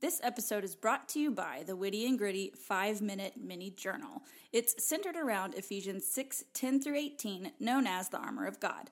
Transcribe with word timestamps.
This 0.00 0.20
episode 0.22 0.62
is 0.62 0.76
brought 0.76 1.08
to 1.08 1.18
you 1.18 1.32
by 1.32 1.64
the 1.66 1.74
Witty 1.74 2.06
and 2.06 2.16
Gritty 2.16 2.52
5 2.56 3.02
Minute 3.02 3.32
Mini 3.36 3.70
Journal. 3.70 4.22
It's 4.52 4.84
centered 4.84 5.16
around 5.16 5.54
Ephesians 5.54 6.06
6 6.06 6.44
10 6.54 6.80
through 6.80 6.94
18, 6.94 7.50
known 7.58 7.84
as 7.88 8.08
the 8.08 8.18
Armor 8.18 8.46
of 8.46 8.60
God. 8.60 8.90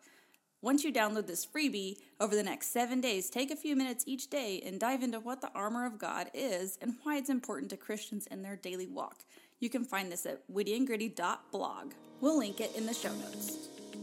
Once 0.61 0.82
you 0.82 0.92
download 0.92 1.29
this 1.29 1.46
freebie, 1.46 1.98
over 2.19 2.34
the 2.34 2.42
next 2.42 2.72
seven 2.72 3.00
days, 3.00 3.30
take 3.30 3.53
a 3.53 3.56
few 3.56 3.77
minutes 3.77 4.03
each 4.08 4.29
day 4.29 4.61
and 4.66 4.80
dive 4.80 5.04
into 5.04 5.21
what 5.21 5.40
the 5.40 5.53
armor 5.54 5.87
of 5.87 5.96
God 5.96 6.29
is 6.34 6.77
and 6.82 6.96
why 7.05 7.18
it's 7.18 7.30
important 7.30 7.70
to 7.70 7.77
Christians 7.77 8.27
in 8.27 8.43
their 8.43 8.57
daily 8.57 8.88
walk. 8.88 9.18
You 9.61 9.70
can 9.70 9.84
find 9.84 10.11
this 10.11 10.27
at 10.27 10.43
wittyandgritty.blog. 10.52 11.93
We'll 12.20 12.38
link 12.38 12.61
it 12.61 12.75
in 12.75 12.84
the 12.84 12.95
show 12.95 13.14
notes. 13.14 13.75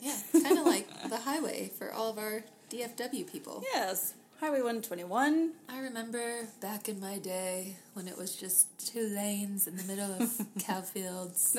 Yeah, 0.00 0.16
kind 0.32 0.58
of 0.58 0.64
like 0.66 0.88
the 1.08 1.18
highway 1.18 1.70
for 1.78 1.92
all 1.92 2.10
of 2.10 2.18
our 2.18 2.42
DFW 2.70 3.30
people. 3.30 3.62
Yes, 3.72 4.14
Highway 4.40 4.58
121. 4.58 5.52
I 5.68 5.78
remember 5.80 6.46
back 6.60 6.88
in 6.88 7.00
my 7.00 7.18
day 7.18 7.76
when 7.94 8.06
it 8.06 8.16
was 8.18 8.36
just 8.36 8.66
two 8.92 9.08
lanes 9.08 9.66
in 9.66 9.76
the 9.76 9.84
middle 9.84 10.12
of 10.12 10.30
cow 10.58 10.82
fields. 10.82 11.56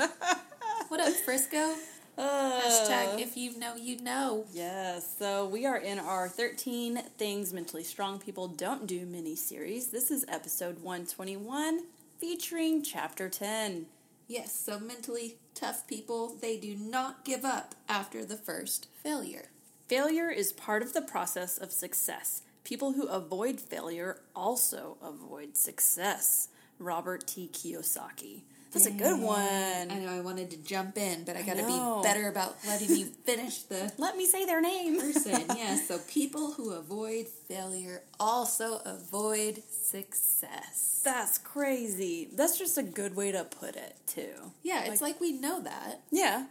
what 0.87 0.99
up, 0.99 1.13
Frisco? 1.13 1.73
Uh, 2.19 2.59
Hashtag 2.61 3.21
if 3.21 3.37
you 3.37 3.55
know, 3.59 3.75
you 3.75 4.01
know. 4.01 4.43
Yes, 4.51 5.17
so 5.19 5.45
we 5.47 5.67
are 5.67 5.77
in 5.77 5.99
our 5.99 6.27
13 6.27 6.97
Things 7.15 7.53
Mentally 7.53 7.83
Strong 7.83 8.21
People 8.21 8.47
Don't 8.47 8.87
Do 8.87 9.05
mini 9.05 9.35
series. 9.35 9.89
This 9.91 10.09
is 10.09 10.25
episode 10.27 10.81
121 10.81 11.81
featuring 12.17 12.81
chapter 12.81 13.29
10. 13.29 13.85
Yes, 14.27 14.51
so 14.59 14.79
mentally 14.79 15.35
tough 15.57 15.87
people, 15.87 16.35
they 16.39 16.55
do 16.57 16.75
not 16.75 17.25
give 17.25 17.43
up 17.43 17.73
after 17.89 18.23
the 18.23 18.37
first 18.37 18.87
failure. 19.01 19.49
Failure 19.87 20.29
is 20.29 20.53
part 20.53 20.83
of 20.83 20.93
the 20.93 21.01
process 21.01 21.57
of 21.57 21.71
success. 21.71 22.43
People 22.63 22.93
who 22.93 23.07
avoid 23.07 23.59
failure 23.59 24.21
also 24.35 24.97
avoid 25.01 25.57
success. 25.57 26.49
Robert 26.79 27.27
T. 27.27 27.49
Kiyosaki. 27.51 28.41
That's 28.73 28.85
a 28.85 28.91
good 28.91 29.19
one. 29.21 29.39
I 29.39 29.99
know 29.99 30.09
I 30.11 30.19
wanted 30.19 30.51
to 30.51 30.57
jump 30.57 30.97
in, 30.97 31.23
but 31.23 31.35
I 31.37 31.41
got 31.41 31.57
to 31.57 31.65
be 31.65 32.07
better 32.07 32.27
about 32.27 32.57
letting 32.67 32.95
you 32.95 33.05
finish 33.25 33.59
the 33.63 33.91
Let 33.97 34.17
me 34.17 34.25
say 34.25 34.45
their 34.45 34.61
name. 34.61 34.99
person. 34.99 35.45
Yeah, 35.57 35.75
so 35.77 35.97
people 36.09 36.51
who 36.51 36.73
avoid 36.73 37.27
failure 37.27 38.01
also 38.19 38.79
avoid 38.85 39.63
success. 39.71 41.01
That's 41.03 41.37
crazy. 41.37 42.29
That's 42.33 42.59
just 42.59 42.77
a 42.77 42.83
good 42.83 43.15
way 43.15 43.31
to 43.31 43.45
put 43.45 43.75
it, 43.75 43.95
too. 44.05 44.51
Yeah, 44.63 44.83
it's 44.85 45.01
like, 45.01 45.19
we 45.19 45.31
know 45.31 45.61
that. 45.61 46.01
Yeah. 46.11 46.45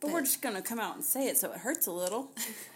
But, 0.00 0.12
we're 0.12 0.20
just 0.22 0.40
to 0.42 0.62
come 0.62 0.80
out 0.80 0.94
and 0.94 1.04
say 1.04 1.26
it 1.28 1.36
so 1.36 1.52
it 1.52 1.58
hurts 1.58 1.86
a 1.86 1.92
little. 1.92 2.30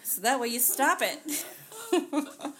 so 0.05 0.21
that 0.23 0.39
way 0.39 0.49
you 0.49 0.59
stop 0.59 1.01
it. 1.03 1.45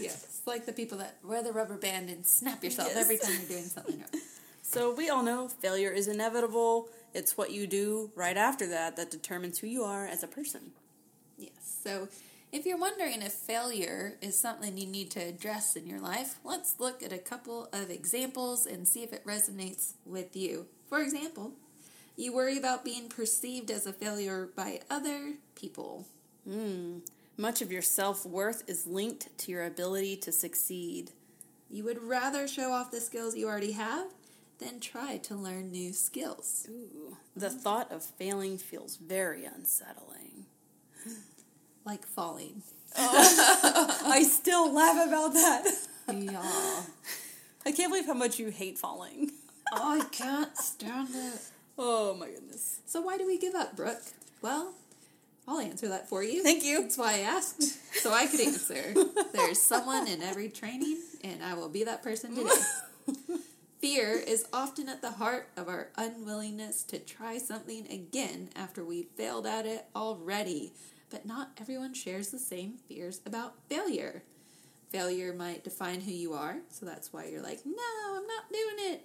Yeah, 0.00 0.10
it's 0.10 0.33
like 0.46 0.66
the 0.66 0.72
people 0.72 0.98
that 0.98 1.16
wear 1.24 1.42
the 1.42 1.52
rubber 1.52 1.76
band 1.76 2.08
and 2.10 2.26
snap 2.26 2.62
yourself 2.64 2.88
Yes. 2.88 2.96
every 2.98 3.18
time 3.18 3.32
you're 3.40 3.48
doing 3.48 3.64
something 3.64 3.98
wrong. 3.98 4.08
So 4.66 4.94
we 4.94 5.10
all 5.10 5.22
know 5.22 5.46
failure 5.48 5.90
is 5.90 6.08
inevitable. 6.08 6.88
It's 7.12 7.36
what 7.36 7.52
you 7.52 7.66
do 7.66 8.10
right 8.16 8.36
after 8.36 8.66
that 8.68 8.96
that 8.96 9.10
determines 9.10 9.58
who 9.58 9.66
you 9.66 9.84
are 9.84 10.06
as 10.06 10.22
a 10.22 10.26
person. 10.26 10.72
Yes. 11.36 11.52
So 11.84 12.08
if 12.50 12.64
you're 12.64 12.78
wondering 12.78 13.20
if 13.20 13.32
failure 13.32 14.14
is 14.22 14.40
something 14.40 14.78
you 14.78 14.86
need 14.86 15.10
to 15.12 15.20
address 15.20 15.76
in 15.76 15.86
your 15.86 16.00
life, 16.00 16.38
let's 16.44 16.80
look 16.80 17.02
at 17.02 17.12
a 17.12 17.18
couple 17.18 17.68
of 17.74 17.90
examples 17.90 18.64
and 18.64 18.88
see 18.88 19.02
if 19.02 19.12
it 19.12 19.24
resonates 19.26 19.92
with 20.06 20.34
you. 20.34 20.66
For 20.88 21.00
example, 21.02 21.52
you 22.16 22.32
worry 22.34 22.56
about 22.56 22.84
being 22.86 23.08
perceived 23.08 23.70
as 23.70 23.86
a 23.86 23.92
failure 23.92 24.48
by 24.56 24.80
other 24.90 25.34
people. 25.54 26.06
Hmm. 26.48 26.98
Much 27.36 27.60
of 27.60 27.72
your 27.72 27.82
self 27.82 28.24
worth 28.24 28.62
is 28.68 28.86
linked 28.86 29.36
to 29.38 29.50
your 29.50 29.64
ability 29.64 30.16
to 30.16 30.30
succeed. 30.30 31.10
You 31.68 31.82
would 31.84 32.00
rather 32.02 32.46
show 32.46 32.72
off 32.72 32.92
the 32.92 33.00
skills 33.00 33.34
you 33.34 33.48
already 33.48 33.72
have 33.72 34.06
than 34.58 34.78
try 34.78 35.16
to 35.18 35.34
learn 35.34 35.72
new 35.72 35.92
skills. 35.92 36.68
Ooh. 36.70 37.16
The 37.34 37.50
thought 37.50 37.90
of 37.90 38.04
failing 38.04 38.58
feels 38.58 38.96
very 38.96 39.44
unsettling. 39.44 40.46
Like 41.86 42.06
falling. 42.06 42.62
Oh. 42.96 44.00
I 44.06 44.22
still 44.22 44.72
laugh 44.72 45.06
about 45.06 45.34
that. 45.34 45.66
Yeah. 46.08 46.40
I 47.66 47.72
can't 47.72 47.90
believe 47.90 48.06
how 48.06 48.14
much 48.14 48.38
you 48.38 48.48
hate 48.48 48.78
falling. 48.78 49.32
oh, 49.70 50.00
I 50.00 50.04
can't 50.06 50.56
stand 50.56 51.08
it. 51.12 51.40
Oh 51.76 52.14
my 52.14 52.30
goodness. 52.30 52.80
So 52.86 53.02
why 53.02 53.18
do 53.18 53.26
we 53.26 53.36
give 53.36 53.54
up, 53.54 53.76
Brooke? 53.76 54.00
Well, 54.40 54.72
I'll 55.46 55.60
answer 55.60 55.88
that 55.88 56.08
for 56.08 56.22
you. 56.22 56.42
Thank 56.42 56.64
you. 56.64 56.82
That's 56.82 56.96
why 56.96 57.14
I 57.14 57.18
asked, 57.20 57.62
so 58.00 58.12
I 58.12 58.26
could 58.26 58.40
answer. 58.40 58.94
There's 59.32 59.60
someone 59.60 60.08
in 60.08 60.22
every 60.22 60.48
training, 60.48 60.98
and 61.22 61.42
I 61.42 61.54
will 61.54 61.68
be 61.68 61.84
that 61.84 62.02
person 62.02 62.34
today. 62.34 62.50
Fear 63.80 64.14
is 64.26 64.46
often 64.50 64.88
at 64.88 65.02
the 65.02 65.10
heart 65.12 65.50
of 65.58 65.68
our 65.68 65.88
unwillingness 65.96 66.82
to 66.84 66.98
try 66.98 67.36
something 67.36 67.86
again 67.92 68.48
after 68.56 68.82
we 68.82 69.02
failed 69.02 69.46
at 69.46 69.66
it 69.66 69.84
already. 69.94 70.72
But 71.10 71.26
not 71.26 71.50
everyone 71.60 71.92
shares 71.92 72.28
the 72.28 72.38
same 72.38 72.78
fears 72.88 73.20
about 73.26 73.54
failure. 73.68 74.22
Failure 74.88 75.34
might 75.34 75.62
define 75.64 76.00
who 76.00 76.12
you 76.12 76.32
are, 76.32 76.58
so 76.70 76.86
that's 76.86 77.12
why 77.12 77.26
you're 77.26 77.42
like, 77.42 77.60
no, 77.66 78.16
I'm 78.16 78.26
not 78.26 78.48
doing 78.50 78.92
it. 78.94 79.02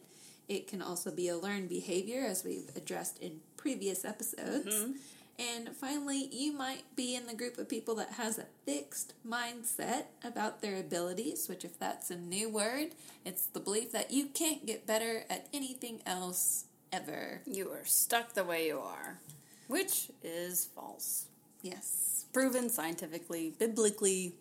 It 0.47 0.67
can 0.67 0.81
also 0.81 1.11
be 1.11 1.27
a 1.27 1.37
learned 1.37 1.67
behavior, 1.67 2.25
as 2.25 2.43
we've 2.45 2.69
addressed 2.75 3.19
in 3.19 3.41
previous 3.57 4.05
episodes. 4.05 4.73
Mm-hmm. 4.73 4.91
And 5.39 5.69
finally, 5.73 6.27
you 6.33 6.51
might 6.51 6.83
be 6.97 7.15
in 7.15 7.25
the 7.25 7.33
group 7.33 7.57
of 7.57 7.69
people 7.69 7.95
that 7.95 8.11
has 8.13 8.37
a 8.37 8.45
fixed 8.65 9.13
mindset 9.25 10.03
about 10.21 10.61
their 10.61 10.77
abilities, 10.77 11.47
which, 11.47 11.63
if 11.63 11.79
that's 11.79 12.11
a 12.11 12.17
new 12.17 12.49
word, 12.49 12.89
it's 13.23 13.45
the 13.45 13.61
belief 13.61 13.93
that 13.93 14.11
you 14.11 14.25
can't 14.25 14.65
get 14.65 14.85
better 14.85 15.23
at 15.29 15.47
anything 15.53 16.01
else 16.05 16.65
ever. 16.91 17.39
You 17.45 17.71
are 17.71 17.85
stuck 17.85 18.33
the 18.33 18.43
way 18.43 18.67
you 18.67 18.79
are, 18.79 19.19
which 19.67 20.09
is 20.21 20.67
false. 20.75 21.27
Yes. 21.61 22.25
Proven 22.33 22.69
scientifically, 22.69 23.53
biblically, 23.57 24.33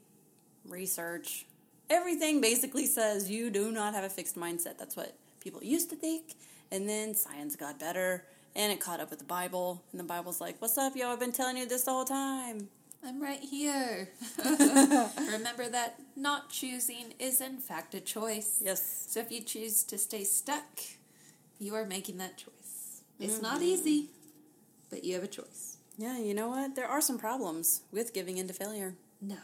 research. 0.66 1.46
Everything 1.88 2.40
basically 2.40 2.86
says 2.86 3.30
you 3.30 3.50
do 3.50 3.70
not 3.70 3.94
have 3.94 4.04
a 4.04 4.08
fixed 4.08 4.36
mindset. 4.36 4.78
That's 4.78 4.96
what 4.96 5.14
people 5.40 5.62
used 5.62 5.90
to 5.90 5.96
think. 5.96 6.34
And 6.72 6.88
then 6.88 7.14
science 7.14 7.54
got 7.54 7.78
better 7.78 8.24
and 8.54 8.72
it 8.72 8.80
caught 8.80 9.00
up 9.00 9.10
with 9.10 9.18
the 9.18 9.24
Bible. 9.24 9.82
And 9.92 10.00
the 10.00 10.04
Bible's 10.04 10.40
like, 10.40 10.60
What's 10.60 10.78
up, 10.78 10.96
yo? 10.96 11.10
I've 11.10 11.20
been 11.20 11.32
telling 11.32 11.56
you 11.56 11.66
this 11.66 11.84
the 11.84 11.92
whole 11.92 12.04
time. 12.04 12.68
I'm 13.04 13.22
right 13.22 13.40
here. 13.40 14.08
Remember 14.44 15.68
that 15.68 16.00
not 16.16 16.50
choosing 16.50 17.14
is, 17.18 17.40
in 17.40 17.58
fact, 17.58 17.94
a 17.94 18.00
choice. 18.00 18.60
Yes. 18.62 19.06
So 19.08 19.20
if 19.20 19.30
you 19.30 19.40
choose 19.40 19.84
to 19.84 19.98
stay 19.98 20.24
stuck, 20.24 20.80
you 21.58 21.74
are 21.74 21.84
making 21.84 22.18
that 22.18 22.36
choice. 22.36 23.02
It's 23.20 23.40
not 23.40 23.56
mm-hmm. 23.56 23.64
easy, 23.64 24.10
but 24.90 25.04
you 25.04 25.14
have 25.14 25.24
a 25.24 25.28
choice. 25.28 25.76
Yeah, 25.96 26.18
you 26.18 26.34
know 26.34 26.48
what? 26.48 26.76
There 26.76 26.86
are 26.86 27.00
some 27.00 27.18
problems 27.18 27.82
with 27.92 28.14
giving 28.14 28.38
in 28.38 28.46
to 28.48 28.52
failure. 28.52 28.94
No. 29.20 29.36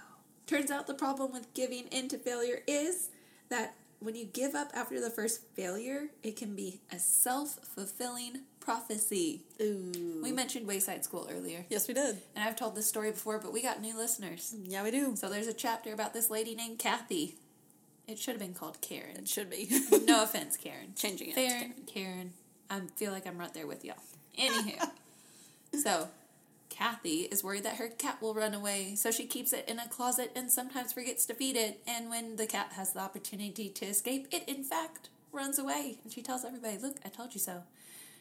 Turns 0.46 0.70
out 0.70 0.86
the 0.86 0.94
problem 0.94 1.32
with 1.32 1.52
giving 1.54 1.86
into 1.90 2.18
failure 2.18 2.60
is 2.66 3.08
that 3.48 3.74
when 4.04 4.14
you 4.14 4.24
give 4.26 4.54
up 4.54 4.70
after 4.74 5.00
the 5.00 5.10
first 5.10 5.42
failure, 5.54 6.08
it 6.22 6.36
can 6.36 6.54
be 6.54 6.80
a 6.92 6.98
self 6.98 7.58
fulfilling 7.74 8.42
prophecy. 8.60 9.42
Ooh. 9.60 10.20
We 10.22 10.32
mentioned 10.32 10.66
Wayside 10.66 11.04
School 11.04 11.28
earlier, 11.30 11.64
Yes, 11.68 11.88
we 11.88 11.94
did. 11.94 12.18
and 12.34 12.48
I've 12.48 12.56
told 12.56 12.74
this 12.76 12.86
story 12.86 13.10
before, 13.10 13.38
but 13.38 13.52
we 13.52 13.62
got 13.62 13.80
new 13.80 13.96
listeners. 13.96 14.54
Yeah, 14.62 14.82
we 14.82 14.90
do. 14.90 15.16
So 15.16 15.28
there's 15.28 15.46
a 15.48 15.52
chapter 15.52 15.92
about 15.92 16.12
this 16.14 16.30
lady 16.30 16.54
named 16.54 16.78
Kathy. 16.78 17.36
It 18.06 18.18
should 18.18 18.32
have 18.32 18.40
been 18.40 18.54
called 18.54 18.80
Karen. 18.80 19.16
It 19.16 19.28
should 19.28 19.48
be. 19.50 19.68
No 20.06 20.22
offense, 20.24 20.56
Karen. 20.58 20.92
Changing 20.96 21.28
it 21.30 21.34
Karen, 21.34 21.72
Karen. 21.86 22.32
I 22.70 22.80
feel 22.96 23.12
like 23.12 23.26
I'm 23.26 23.38
right 23.38 23.52
there 23.54 23.66
with 23.66 23.84
y'all. 23.84 23.96
Anywho, 24.38 24.90
so, 25.82 26.08
Kathy 26.74 27.22
is 27.30 27.44
worried 27.44 27.64
that 27.64 27.76
her 27.76 27.88
cat 27.88 28.20
will 28.20 28.34
run 28.34 28.52
away, 28.52 28.96
so 28.96 29.12
she 29.12 29.26
keeps 29.26 29.52
it 29.52 29.64
in 29.68 29.78
a 29.78 29.88
closet 29.88 30.32
and 30.34 30.50
sometimes 30.50 30.92
forgets 30.92 31.24
to 31.26 31.34
feed 31.34 31.56
it. 31.56 31.80
And 31.86 32.10
when 32.10 32.34
the 32.34 32.46
cat 32.46 32.72
has 32.72 32.92
the 32.92 33.00
opportunity 33.00 33.68
to 33.68 33.86
escape, 33.86 34.26
it 34.32 34.48
in 34.48 34.64
fact 34.64 35.08
runs 35.30 35.58
away. 35.58 35.98
And 36.02 36.12
she 36.12 36.20
tells 36.20 36.44
everybody, 36.44 36.78
Look, 36.78 36.96
I 37.04 37.10
told 37.10 37.34
you 37.34 37.40
so. 37.40 37.62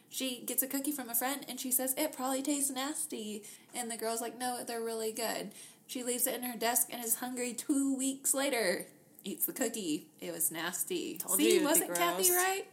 She 0.09 0.43
gets 0.45 0.61
a 0.61 0.67
cookie 0.67 0.91
from 0.91 1.09
a 1.09 1.15
friend 1.15 1.43
and 1.49 1.59
she 1.59 1.71
says, 1.71 1.95
It 1.97 2.15
probably 2.15 2.43
tastes 2.43 2.69
nasty. 2.69 3.43
And 3.73 3.89
the 3.89 3.97
girl's 3.97 4.21
like, 4.21 4.37
No, 4.37 4.63
they're 4.63 4.81
really 4.81 5.11
good. 5.11 5.51
She 5.87 6.03
leaves 6.03 6.27
it 6.27 6.35
in 6.35 6.43
her 6.43 6.57
desk 6.57 6.89
and 6.91 7.03
is 7.03 7.15
hungry 7.15 7.53
two 7.53 7.97
weeks 7.97 8.35
later. 8.35 8.85
Eats 9.23 9.47
the 9.47 9.53
cookie. 9.53 10.07
It 10.21 10.31
was 10.31 10.51
nasty. 10.51 11.17
Told 11.17 11.37
See, 11.37 11.55
you 11.55 11.63
wasn't 11.63 11.95
Kathy 11.95 12.31
right? 12.31 12.65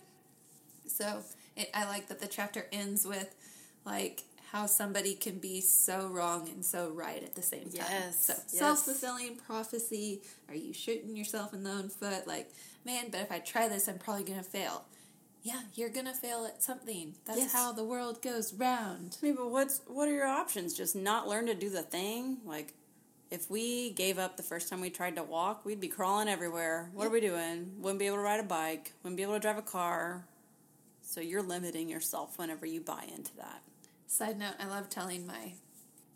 So 0.86 1.22
it, 1.56 1.70
I 1.72 1.86
like 1.86 2.08
that 2.08 2.20
the 2.20 2.26
chapter 2.26 2.66
ends 2.70 3.06
with 3.06 3.34
like 3.86 4.24
how 4.52 4.66
somebody 4.66 5.14
can 5.14 5.38
be 5.38 5.60
so 5.60 6.08
wrong 6.08 6.48
and 6.48 6.64
so 6.64 6.90
right 6.90 7.22
at 7.22 7.34
the 7.34 7.42
same 7.42 7.64
time. 7.64 7.86
Yes, 7.88 8.24
So 8.26 8.32
yes. 8.34 8.50
self 8.58 8.84
fulfilling 8.84 9.36
prophecy. 9.36 10.22
Are 10.48 10.54
you 10.54 10.72
shooting 10.72 11.16
yourself 11.16 11.54
in 11.54 11.62
the 11.62 11.70
own 11.70 11.88
foot? 11.88 12.26
Like, 12.26 12.50
man, 12.84 13.06
but 13.10 13.20
if 13.20 13.30
I 13.30 13.38
try 13.38 13.68
this, 13.68 13.88
I'm 13.88 13.98
probably 13.98 14.24
gonna 14.24 14.42
fail. 14.42 14.84
Yeah, 15.42 15.60
you're 15.74 15.88
gonna 15.88 16.14
fail 16.14 16.44
at 16.46 16.62
something. 16.62 17.14
That's 17.24 17.38
Yes. 17.38 17.52
how 17.52 17.72
the 17.72 17.84
world 17.84 18.20
goes 18.22 18.52
round. 18.52 19.16
I 19.22 19.26
mean, 19.26 19.36
but 19.36 19.50
what's 19.50 19.80
what 19.86 20.08
are 20.08 20.12
your 20.14 20.26
options? 20.26 20.74
Just 20.74 20.96
not 20.96 21.28
learn 21.28 21.46
to 21.46 21.54
do 21.54 21.70
the 21.70 21.82
thing? 21.82 22.38
Like, 22.44 22.74
if 23.30 23.48
we 23.48 23.90
gave 23.92 24.18
up 24.18 24.36
the 24.36 24.42
first 24.42 24.68
time 24.68 24.80
we 24.80 24.90
tried 24.90 25.14
to 25.16 25.22
walk, 25.22 25.64
we'd 25.64 25.80
be 25.80 25.88
crawling 25.88 26.28
everywhere. 26.28 26.90
What 26.92 27.06
are 27.06 27.10
we 27.10 27.20
doing? 27.20 27.76
Wouldn't 27.78 28.00
be 28.00 28.06
able 28.08 28.16
to 28.16 28.22
ride 28.22 28.40
a 28.40 28.42
bike. 28.42 28.92
Wouldn't 29.04 29.16
be 29.16 29.22
able 29.22 29.34
to 29.34 29.38
drive 29.40 29.56
a 29.58 29.62
car. 29.62 30.26
So 31.02 31.20
you're 31.20 31.42
limiting 31.42 31.88
yourself 31.88 32.36
whenever 32.38 32.66
you 32.66 32.80
buy 32.80 33.04
into 33.16 33.34
that. 33.36 33.62
Side 34.10 34.40
note: 34.40 34.54
I 34.58 34.66
love 34.66 34.90
telling 34.90 35.24
my 35.24 35.52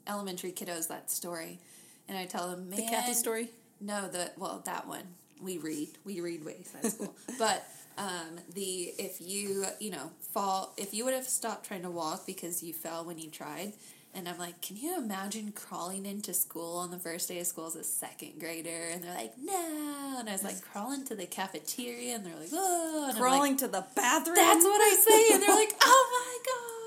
elementary 0.09 0.51
kiddos 0.51 0.89
that 0.89 1.13
story, 1.13 1.61
and 2.09 2.19
I 2.19 2.27
tell 2.27 2.51
them, 2.51 2.69
"Man, 2.69 2.81
The 2.81 2.87
Kathy 2.87 3.15
story. 3.15 3.51
No, 3.81 4.09
the 4.09 4.33
well, 4.37 4.63
that 4.67 4.89
one 4.89 5.05
we 5.41 5.59
read. 5.59 5.91
We 6.05 6.21
read 6.21 6.45
Wayside 6.45 6.91
School. 6.91 7.15
but 7.39 7.65
um, 7.97 8.41
the 8.53 8.93
if 8.99 9.21
you 9.21 9.67
you 9.79 9.93
know 9.93 10.11
fall 10.33 10.75
if 10.77 10.93
you 10.93 11.05
would 11.05 11.15
have 11.15 11.29
stopped 11.29 11.67
trying 11.67 11.83
to 11.83 11.91
walk 11.91 12.27
because 12.27 12.65
you 12.65 12.73
fell 12.73 13.05
when 13.05 13.17
you 13.17 13.31
tried, 13.31 13.75
and 14.13 14.29
I'm 14.29 14.39
like, 14.39 14.61
can 14.61 14.77
you 14.77 14.99
imagine 14.99 15.53
crawling 15.53 16.05
into 16.05 16.35
school 16.35 16.79
on 16.79 16.91
the 16.91 16.99
first 16.99 17.29
day 17.29 17.39
of 17.39 17.47
school 17.47 17.67
as 17.67 17.77
a 17.77 17.85
second 17.85 18.41
grader? 18.41 18.89
And 18.91 19.05
they're 19.05 19.15
like, 19.15 19.35
no. 19.41 20.17
And 20.19 20.29
I 20.29 20.33
was 20.33 20.43
like, 20.43 20.61
crawling 20.63 21.05
to 21.07 21.15
the 21.15 21.27
cafeteria, 21.27 22.17
and 22.17 22.27
they're 22.27 22.35
like, 22.35 22.51
oh, 22.53 23.07
and 23.09 23.19
Crawling 23.19 23.53
like, 23.53 23.61
to 23.61 23.69
the 23.69 23.85
bathroom. 23.95 24.35
That's 24.35 24.65
what 24.65 24.81
I 24.81 24.97
say, 24.97 25.35
and 25.35 25.43
they're 25.43 25.55
like, 25.55 25.75
oh 25.81 26.09
my. 26.13 26.34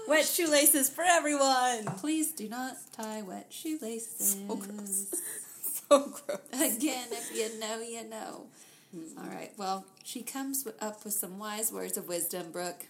Wet 0.08 0.26
shoelaces 0.26 0.90
for 0.90 1.04
everyone. 1.04 1.86
Please 1.98 2.32
do 2.32 2.48
not 2.48 2.78
tie 2.94 3.22
wet 3.22 3.48
shoelaces. 3.50 4.38
So 4.48 4.56
gross. 4.56 5.16
So 5.90 6.00
gross. 6.00 6.40
Again, 6.52 7.08
if 7.12 7.32
you 7.34 7.60
know, 7.60 7.80
you 7.80 8.04
know. 8.10 8.48
All 9.18 9.30
right. 9.30 9.52
Well, 9.58 9.86
she 10.04 10.22
comes 10.22 10.68
up 10.82 11.06
with 11.06 11.14
some 11.14 11.40
wise 11.40 11.72
words 11.72 11.98
of 11.98 12.10
wisdom, 12.10 12.52
Brooke. 12.52 12.88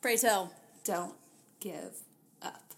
Pray 0.00 0.16
tell. 0.16 0.52
Don't 0.82 1.14
give 1.60 2.02
up. 2.42 2.72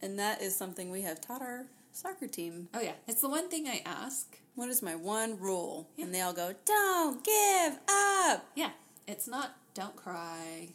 And 0.00 0.18
that 0.18 0.40
is 0.40 0.56
something 0.56 0.90
we 0.90 1.02
have 1.02 1.20
taught 1.20 1.42
our 1.42 1.66
soccer 1.92 2.28
team. 2.28 2.68
Oh, 2.72 2.80
yeah. 2.80 2.92
It's 3.06 3.20
the 3.20 3.28
one 3.28 3.50
thing 3.50 3.68
I 3.68 3.82
ask. 3.84 4.38
What 4.54 4.70
is 4.70 4.82
my 4.82 4.94
one 4.94 5.38
rule? 5.38 5.88
And 6.00 6.14
they 6.14 6.20
all 6.20 6.32
go, 6.32 6.54
Don't 6.64 7.22
give 7.24 7.78
up. 7.88 8.46
Yeah. 8.54 8.70
It's 9.06 9.28
not 9.28 9.54
don't 9.74 9.96
cry. 9.96 10.68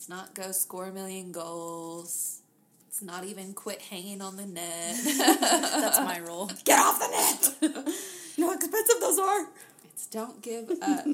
It's 0.00 0.08
not 0.08 0.34
go 0.34 0.50
score 0.50 0.86
a 0.86 0.92
million 0.92 1.30
goals. 1.30 2.40
It's 2.88 3.02
not 3.02 3.26
even 3.26 3.52
quit 3.52 3.82
hanging 3.82 4.22
on 4.22 4.34
the 4.34 4.46
net. 4.46 4.96
That's 5.04 5.98
my 5.98 6.16
rule. 6.16 6.50
Get 6.64 6.80
off 6.80 6.98
the 6.98 7.08
net. 7.10 7.86
you 8.34 8.42
know 8.42 8.48
how 8.48 8.54
expensive 8.54 8.96
those 8.98 9.18
are. 9.18 9.46
it's 9.84 10.06
don't 10.06 10.40
give 10.40 10.70
up. 10.80 11.04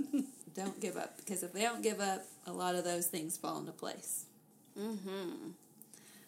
don't 0.54 0.80
give 0.80 0.96
up. 0.96 1.16
Because 1.16 1.42
if 1.42 1.52
they 1.52 1.62
don't 1.62 1.82
give 1.82 1.98
up, 1.98 2.26
a 2.46 2.52
lot 2.52 2.76
of 2.76 2.84
those 2.84 3.08
things 3.08 3.36
fall 3.36 3.58
into 3.58 3.72
place. 3.72 4.26
Mm-hmm. 4.78 5.48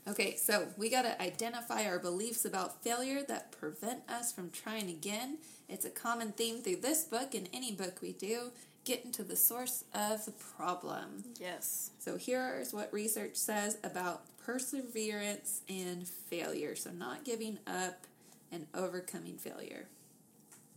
Okay, 0.08 0.34
so 0.34 0.66
we 0.76 0.90
got 0.90 1.02
to 1.02 1.22
identify 1.22 1.84
our 1.84 2.00
beliefs 2.00 2.44
about 2.44 2.82
failure 2.82 3.22
that 3.28 3.52
prevent 3.52 4.00
us 4.08 4.32
from 4.32 4.50
trying 4.50 4.88
again. 4.88 5.38
It's 5.68 5.84
a 5.84 5.90
common 5.90 6.32
theme 6.32 6.62
through 6.62 6.80
this 6.80 7.04
book 7.04 7.34
and 7.34 7.48
any 7.52 7.70
book 7.70 7.98
we 8.02 8.14
do. 8.14 8.50
Get 8.84 9.04
into 9.04 9.22
the 9.22 9.36
source 9.36 9.84
of 9.94 10.24
the 10.24 10.32
problem. 10.32 11.24
Yes. 11.38 11.90
So 11.98 12.16
here's 12.16 12.72
what 12.72 12.92
research 12.92 13.36
says 13.36 13.76
about 13.84 14.22
perseverance 14.38 15.60
and 15.68 16.08
failure. 16.08 16.74
So 16.74 16.90
not 16.90 17.24
giving 17.24 17.58
up 17.66 18.06
and 18.50 18.66
overcoming 18.74 19.36
failure. 19.36 19.86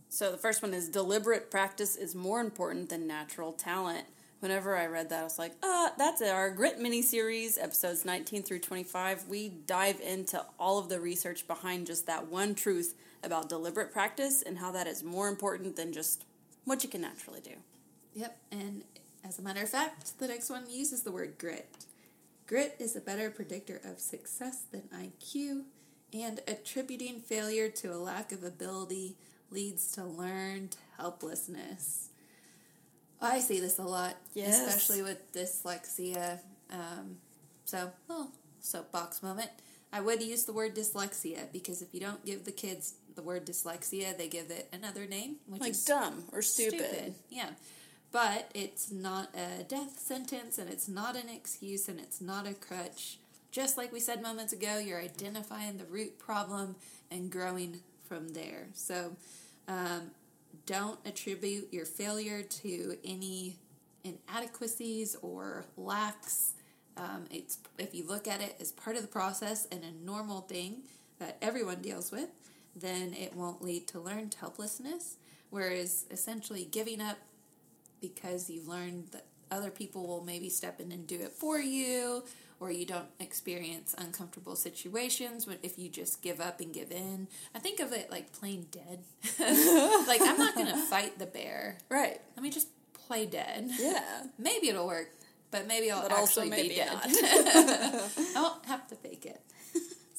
So 0.08 0.30
the 0.30 0.36
first 0.36 0.60
one 0.60 0.74
is 0.74 0.90
deliberate 0.90 1.50
practice 1.50 1.96
is 1.96 2.14
more 2.14 2.40
important 2.40 2.90
than 2.90 3.06
natural 3.06 3.52
talent. 3.52 4.04
Whenever 4.40 4.76
I 4.76 4.86
read 4.86 5.08
that, 5.08 5.20
I 5.20 5.24
was 5.24 5.38
like, 5.38 5.54
uh, 5.62 5.90
that's 5.96 6.20
our 6.20 6.50
Grit 6.50 6.78
mini 6.78 7.00
series, 7.00 7.56
episodes 7.56 8.04
19 8.04 8.42
through 8.42 8.58
25. 8.58 9.28
We 9.28 9.48
dive 9.48 10.00
into 10.00 10.44
all 10.58 10.78
of 10.78 10.90
the 10.90 11.00
research 11.00 11.46
behind 11.46 11.86
just 11.86 12.06
that 12.08 12.26
one 12.26 12.54
truth 12.54 12.94
about 13.22 13.48
deliberate 13.48 13.90
practice 13.92 14.42
and 14.42 14.58
how 14.58 14.70
that 14.72 14.86
is 14.86 15.02
more 15.02 15.28
important 15.28 15.76
than 15.76 15.92
just 15.92 16.24
what 16.64 16.82
you 16.82 16.90
can 16.90 17.00
naturally 17.00 17.40
do. 17.40 17.52
Yep, 18.14 18.36
and 18.50 18.82
as 19.24 19.38
a 19.38 19.42
matter 19.42 19.62
of 19.62 19.68
fact, 19.68 20.18
the 20.18 20.28
next 20.28 20.50
one 20.50 20.64
uses 20.68 21.02
the 21.02 21.12
word 21.12 21.38
grit. 21.38 21.86
Grit 22.46 22.76
is 22.78 22.96
a 22.96 23.00
better 23.00 23.30
predictor 23.30 23.80
of 23.84 23.98
success 24.00 24.62
than 24.70 24.82
IQ, 24.94 25.62
and 26.12 26.40
attributing 26.46 27.20
failure 27.20 27.68
to 27.70 27.88
a 27.94 27.96
lack 27.96 28.32
of 28.32 28.44
ability 28.44 29.16
leads 29.50 29.90
to 29.92 30.04
learned 30.04 30.76
helplessness. 30.98 32.08
I 33.20 33.38
see 33.40 33.60
this 33.60 33.78
a 33.78 33.84
lot, 33.84 34.16
Yes. 34.34 34.60
especially 34.66 35.02
with 35.02 35.32
dyslexia. 35.32 36.40
Um, 36.70 37.18
so, 37.64 37.92
well, 38.08 38.32
soapbox 38.60 39.22
moment. 39.22 39.50
I 39.92 40.00
would 40.00 40.22
use 40.22 40.44
the 40.44 40.52
word 40.52 40.74
dyslexia 40.74 41.52
because 41.52 41.82
if 41.82 41.92
you 41.94 42.00
don't 42.00 42.24
give 42.24 42.44
the 42.44 42.52
kids 42.52 42.94
the 43.14 43.22
word 43.22 43.46
dyslexia, 43.46 44.16
they 44.16 44.26
give 44.26 44.50
it 44.50 44.68
another 44.72 45.06
name, 45.06 45.36
which 45.46 45.60
Like 45.60 45.72
is 45.72 45.84
dumb 45.84 46.24
or 46.32 46.42
stupid. 46.42 47.14
yeah. 47.30 47.50
But 48.12 48.50
it's 48.54 48.92
not 48.92 49.34
a 49.34 49.64
death 49.64 49.98
sentence 49.98 50.58
and 50.58 50.68
it's 50.68 50.86
not 50.86 51.16
an 51.16 51.30
excuse 51.30 51.88
and 51.88 51.98
it's 51.98 52.20
not 52.20 52.46
a 52.46 52.52
crutch. 52.52 53.18
Just 53.50 53.78
like 53.78 53.92
we 53.92 54.00
said 54.00 54.22
moments 54.22 54.52
ago, 54.52 54.78
you're 54.78 55.00
identifying 55.00 55.78
the 55.78 55.84
root 55.86 56.18
problem 56.18 56.76
and 57.10 57.30
growing 57.30 57.80
from 58.06 58.28
there. 58.28 58.68
So 58.74 59.16
um, 59.66 60.10
don't 60.66 60.98
attribute 61.06 61.72
your 61.72 61.86
failure 61.86 62.42
to 62.42 62.98
any 63.02 63.56
inadequacies 64.04 65.16
or 65.22 65.64
lacks. 65.78 66.52
Um, 66.98 67.24
it's 67.30 67.58
if 67.78 67.94
you 67.94 68.06
look 68.06 68.28
at 68.28 68.42
it 68.42 68.56
as 68.60 68.72
part 68.72 68.96
of 68.96 69.02
the 69.02 69.08
process 69.08 69.66
and 69.72 69.82
a 69.84 70.04
normal 70.04 70.42
thing 70.42 70.82
that 71.18 71.38
everyone 71.40 71.80
deals 71.80 72.12
with, 72.12 72.28
then 72.76 73.14
it 73.14 73.34
won't 73.34 73.62
lead 73.62 73.86
to 73.88 74.00
learned 74.00 74.34
helplessness. 74.38 75.16
Whereas 75.50 76.06
essentially 76.10 76.66
giving 76.70 77.00
up 77.00 77.18
because 78.02 78.50
you've 78.50 78.68
learned 78.68 79.08
that 79.12 79.24
other 79.50 79.70
people 79.70 80.06
will 80.06 80.22
maybe 80.22 80.50
step 80.50 80.80
in 80.80 80.92
and 80.92 81.06
do 81.06 81.18
it 81.20 81.32
for 81.32 81.58
you, 81.58 82.24
or 82.60 82.70
you 82.70 82.84
don't 82.86 83.08
experience 83.20 83.94
uncomfortable 83.98 84.56
situations 84.56 85.46
if 85.62 85.78
you 85.78 85.88
just 85.88 86.20
give 86.22 86.40
up 86.40 86.60
and 86.60 86.72
give 86.74 86.90
in. 86.92 87.28
I 87.54 87.58
think 87.58 87.80
of 87.80 87.92
it 87.92 88.10
like 88.10 88.32
playing 88.32 88.66
dead. 88.70 89.00
like 90.06 90.20
I'm 90.20 90.38
not 90.38 90.54
gonna 90.54 90.76
fight 90.76 91.18
the 91.18 91.26
bear. 91.26 91.78
Right. 91.88 92.20
Let 92.36 92.42
me 92.42 92.50
just 92.50 92.68
play 92.92 93.26
dead. 93.26 93.70
Yeah. 93.78 94.24
Maybe 94.38 94.68
it'll 94.68 94.86
work, 94.86 95.10
but 95.50 95.66
maybe 95.66 95.90
I'll 95.90 96.02
But 96.02 96.12
also 96.12 96.40
actually 96.42 96.50
maybe 96.50 96.68
be 96.70 96.74
dead. 96.76 96.92
not. 96.92 97.04
I 97.06 98.32
won't 98.36 98.64
have 98.66 98.86
to 98.88 98.94
fake 98.96 99.26
it. 99.26 99.40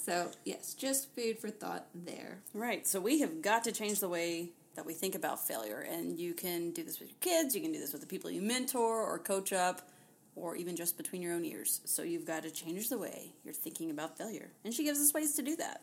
So 0.06 0.30
yes, 0.44 0.74
just 0.74 1.16
food 1.16 1.40
for 1.40 1.50
thought 1.50 1.86
there. 1.96 2.40
Right. 2.54 2.86
So 2.86 3.00
we 3.00 3.22
have 3.22 3.42
got 3.42 3.63
to 3.63 3.72
change 3.72 4.00
the 4.02 4.10
way 4.10 4.50
that 4.75 4.86
we 4.86 4.94
think 4.94 5.15
about 5.15 5.46
failure. 5.46 5.86
And 5.89 6.20
you 6.20 6.34
can 6.34 6.72
do 6.72 6.84
this 6.84 7.00
with 7.00 7.10
your 7.10 7.18
kids, 7.20 7.56
you 7.56 7.62
can 7.62 7.72
do 7.72 7.80
this 7.80 7.92
with 7.92 8.01
the 8.01 8.08
people 8.08 8.32
you 8.32 8.42
mentor 8.42 9.01
or 9.01 9.20
coach 9.20 9.53
up, 9.53 9.89
or 10.36 10.56
even 10.56 10.75
just 10.75 10.98
between 10.98 11.22
your 11.22 11.34
own 11.34 11.46
ears. 11.46 11.82
So 11.86 12.01
you've 12.01 12.25
got 12.25 12.44
to 12.44 12.51
change 12.51 12.89
the 12.89 12.98
way 12.98 13.34
you're 13.44 13.53
thinking 13.53 13.92
about 13.92 14.18
failure. 14.18 14.51
And 14.63 14.74
she 14.74 14.84
gives 14.84 15.00
us 15.00 15.13
ways 15.13 15.36
to 15.36 15.42
do 15.42 15.56
that. 15.58 15.82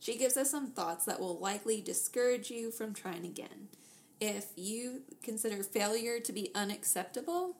She 0.00 0.18
gives 0.18 0.36
us 0.36 0.50
some 0.50 0.72
thoughts 0.72 1.04
that 1.04 1.20
will 1.20 1.38
likely 1.38 1.80
discourage 1.80 2.50
you 2.50 2.72
from 2.72 2.92
trying 2.92 3.24
again. 3.24 3.68
If 4.20 4.46
you 4.56 5.02
consider 5.22 5.62
failure 5.62 6.18
to 6.18 6.32
be 6.32 6.50
unacceptable, 6.54 7.56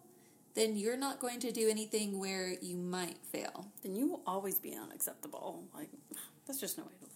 then 0.55 0.77
you're 0.77 0.97
not 0.97 1.21
going 1.21 1.41
to 1.41 1.53
do 1.53 1.69
anything 1.69 2.19
where 2.19 2.55
you 2.61 2.77
might 2.77 3.19
fail. 3.31 3.69
Then 3.83 3.95
you 3.95 4.09
will 4.09 4.23
always 4.27 4.59
be 4.59 4.75
unacceptable. 4.75 5.65
Like, 5.75 5.91
that's 6.47 6.61
just 6.61 6.77
no 6.77 6.85
way 6.85 6.91
to 6.99 7.05
live. 7.05 7.13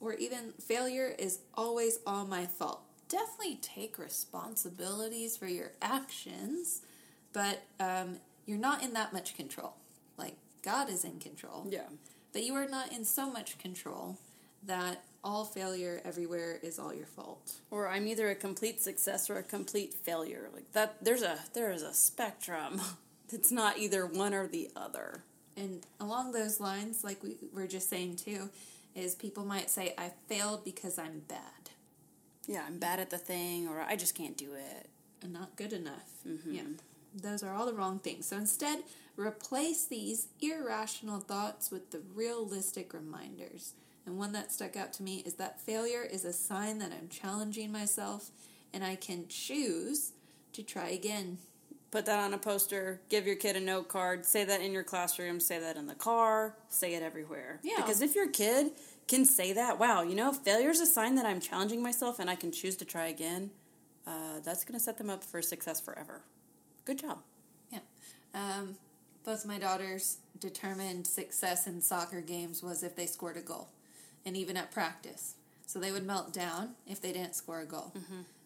Or 0.00 0.14
even 0.14 0.52
failure 0.66 1.14
is 1.18 1.40
always 1.54 1.98
all 2.06 2.26
my 2.26 2.46
fault. 2.46 2.80
Definitely 3.10 3.56
take 3.56 3.98
responsibilities 3.98 5.36
for 5.36 5.46
your 5.48 5.72
actions, 5.82 6.80
but 7.34 7.62
um, 7.78 8.16
you're 8.46 8.56
not 8.58 8.82
in 8.82 8.94
that 8.94 9.12
much 9.12 9.36
control. 9.36 9.74
Like, 10.16 10.36
God 10.62 10.88
is 10.88 11.04
in 11.04 11.18
control. 11.18 11.66
Yeah. 11.68 11.88
but 12.32 12.44
you 12.44 12.54
are 12.54 12.68
not 12.68 12.92
in 12.92 13.04
so 13.04 13.30
much 13.30 13.58
control 13.58 14.16
that 14.64 15.02
all 15.24 15.44
failure 15.44 16.00
everywhere 16.04 16.58
is 16.62 16.78
all 16.78 16.94
your 16.94 17.06
fault. 17.06 17.54
Or 17.70 17.88
I'm 17.88 18.06
either 18.06 18.30
a 18.30 18.34
complete 18.34 18.80
success 18.80 19.28
or 19.28 19.38
a 19.38 19.42
complete 19.42 19.92
failure. 19.94 20.48
Like 20.52 20.72
that 20.72 20.96
there's 21.04 21.22
a 21.22 21.38
there 21.54 21.72
is 21.72 21.82
a 21.82 21.92
spectrum. 21.94 22.80
It's 23.32 23.52
not 23.52 23.78
either 23.78 24.06
one 24.06 24.34
or 24.34 24.48
the 24.48 24.70
other. 24.74 25.22
And 25.56 25.86
along 26.00 26.32
those 26.32 26.58
lines, 26.58 27.04
like 27.04 27.22
we 27.22 27.36
were 27.54 27.68
just 27.68 27.88
saying 27.88 28.16
too, 28.16 28.50
is 28.96 29.14
people 29.14 29.44
might 29.44 29.70
say, 29.70 29.94
I 29.96 30.10
failed 30.28 30.64
because 30.64 30.98
I'm 30.98 31.20
bad 31.28 31.59
Yeah, 32.46 32.64
I'm 32.66 32.78
bad 32.78 32.98
at 33.00 33.10
the 33.10 33.18
thing 33.18 33.68
or 33.68 33.80
I 33.80 33.96
just 33.96 34.14
can't 34.14 34.36
do 34.36 34.54
it. 34.54 34.88
and 35.22 35.32
not 35.32 35.54
good 35.56 35.72
enough. 35.72 36.10
Mm-hmm. 36.26 36.52
Yeah. 36.54 36.62
Those 37.14 37.42
are 37.42 37.54
all 37.54 37.66
the 37.66 37.74
wrong 37.74 37.98
things. 37.98 38.26
So 38.26 38.36
instead, 38.36 38.80
replace 39.16 39.84
these 39.84 40.28
irrational 40.40 41.20
thoughts 41.20 41.70
with 41.70 41.90
the 41.90 42.00
realistic 42.14 42.94
reminders. 42.94 43.74
And 44.06 44.16
one 44.18 44.32
that 44.32 44.50
stuck 44.52 44.76
out 44.76 44.92
to 44.94 45.02
me 45.02 45.22
is 45.26 45.34
that 45.34 45.60
failure 45.60 46.02
is 46.02 46.24
a 46.24 46.32
sign 46.32 46.78
that 46.78 46.92
I'm 46.92 47.08
challenging 47.08 47.70
myself 47.70 48.30
and 48.72 48.82
I 48.84 48.94
can 48.96 49.26
choose 49.28 50.12
to 50.54 50.62
try 50.62 50.88
again. 50.88 51.38
Put 51.90 52.06
that 52.06 52.20
on 52.20 52.34
a 52.34 52.38
poster, 52.38 53.00
give 53.08 53.26
your 53.26 53.34
kid 53.34 53.56
a 53.56 53.60
note 53.60 53.88
card, 53.88 54.24
say 54.24 54.44
that 54.44 54.60
in 54.60 54.72
your 54.72 54.84
classroom, 54.84 55.40
say 55.40 55.58
that 55.58 55.76
in 55.76 55.86
the 55.88 55.94
car, 55.94 56.54
say 56.68 56.94
it 56.94 57.02
everywhere. 57.02 57.58
Yeah. 57.64 57.76
Because 57.76 58.00
if 58.00 58.14
your 58.14 58.28
kid 58.28 58.72
can 59.08 59.24
say 59.24 59.52
that, 59.54 59.80
wow, 59.80 60.02
you 60.02 60.14
know, 60.14 60.32
failure 60.32 60.70
is 60.70 60.80
a 60.80 60.86
sign 60.86 61.16
that 61.16 61.26
I'm 61.26 61.40
challenging 61.40 61.82
myself 61.82 62.20
and 62.20 62.30
I 62.30 62.36
can 62.36 62.52
choose 62.52 62.76
to 62.76 62.84
try 62.84 63.08
again, 63.08 63.50
uh, 64.06 64.38
that's 64.44 64.64
going 64.64 64.78
to 64.78 64.84
set 64.84 64.98
them 64.98 65.10
up 65.10 65.24
for 65.24 65.42
success 65.42 65.80
forever. 65.80 66.22
Good 66.84 67.00
job. 67.00 67.18
Yeah. 67.72 67.80
Um, 68.34 68.76
both 69.24 69.44
my 69.44 69.58
daughters 69.58 70.18
determined 70.38 71.06
success 71.06 71.66
in 71.66 71.80
soccer 71.80 72.20
games 72.20 72.62
was 72.62 72.84
if 72.84 72.94
they 72.94 73.06
scored 73.06 73.36
a 73.36 73.42
goal, 73.42 73.68
and 74.24 74.36
even 74.36 74.56
at 74.56 74.70
practice. 74.70 75.34
So 75.66 75.78
they 75.78 75.92
would 75.92 76.06
melt 76.06 76.32
down 76.32 76.70
if 76.86 77.00
they 77.00 77.12
didn't 77.12 77.34
score 77.34 77.60
a 77.60 77.66
goal. 77.66 77.92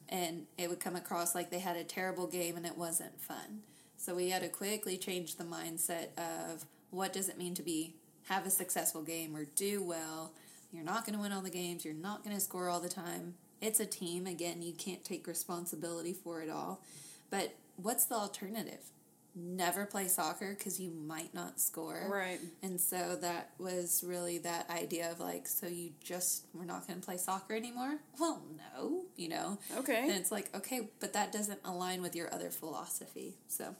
And 0.09 0.47
it 0.59 0.69
would 0.69 0.81
come 0.81 0.97
across 0.97 1.35
like 1.35 1.51
they 1.51 1.59
had 1.59 1.77
a 1.77 1.85
terrible 1.85 2.27
game 2.27 2.57
and 2.57 2.67
it 2.67 2.77
wasn't 2.77 3.21
fun. 3.21 3.63
So 3.97 4.15
we 4.15 4.31
had 4.31 4.43
to 4.43 4.49
quickly 4.49 4.99
change 4.99 5.37
the 5.37 5.45
mindset 5.45 6.09
of 6.19 6.67
what 6.91 7.13
does 7.13 7.29
it 7.29 7.39
mean 7.39 7.55
to 7.55 7.63
be 7.63 7.95
have 8.29 8.47
a 8.47 8.51
successful 8.51 9.03
game 9.03 9.37
or 9.37 9.45
do 9.45 9.83
well. 9.83 10.33
You're 10.73 10.85
not 10.85 11.05
going 11.05 11.15
to 11.15 11.23
win 11.23 11.33
all 11.33 11.43
the 11.43 11.51
games. 11.51 11.85
You're 11.85 11.95
not 11.95 12.25
going 12.25 12.35
to 12.35 12.41
score 12.41 12.69
all 12.69 12.81
the 12.81 12.89
time. 12.89 13.35
It's 13.61 13.81
a 13.81 13.87
team. 13.87 14.27
Again, 14.27 14.61
you 14.61 14.73
can't 14.73 15.05
take 15.05 15.27
responsibility 15.27 16.13
for 16.13 16.43
it 16.43 16.51
all. 16.51 16.83
But 17.31 17.55
what's 17.77 18.07
the 18.07 18.17
alternative? 18.17 18.91
Never 19.37 19.85
play 19.85 20.07
soccer 20.07 20.55
because 20.57 20.79
you 20.79 20.91
might 20.91 21.35
not 21.35 21.59
score. 21.59 22.07
Right. 22.09 22.39
And 22.63 22.81
so 22.81 23.17
that 23.17 23.51
was 23.59 24.05
really 24.07 24.39
that 24.39 24.71
idea 24.71 25.11
of 25.11 25.19
like, 25.19 25.49
so 25.49 25.67
you 25.67 25.91
just, 26.03 26.45
we're 26.55 26.65
not 26.65 26.87
going 26.87 27.01
to 27.01 27.05
play 27.05 27.17
soccer 27.17 27.55
anymore? 27.55 27.99
Well, 28.21 28.43
no, 28.57 29.07
you 29.17 29.29
know? 29.29 29.59
Okay. 29.77 30.03
And 30.03 30.13
it's 30.13 30.31
like, 30.31 30.55
okay, 30.55 30.89
but 31.01 31.13
that 31.15 31.33
doesn't 31.33 31.59
align 31.65 32.01
with 32.01 32.15
your 32.15 32.33
other 32.33 32.51
philosophy. 32.51 33.35
So 33.49 33.75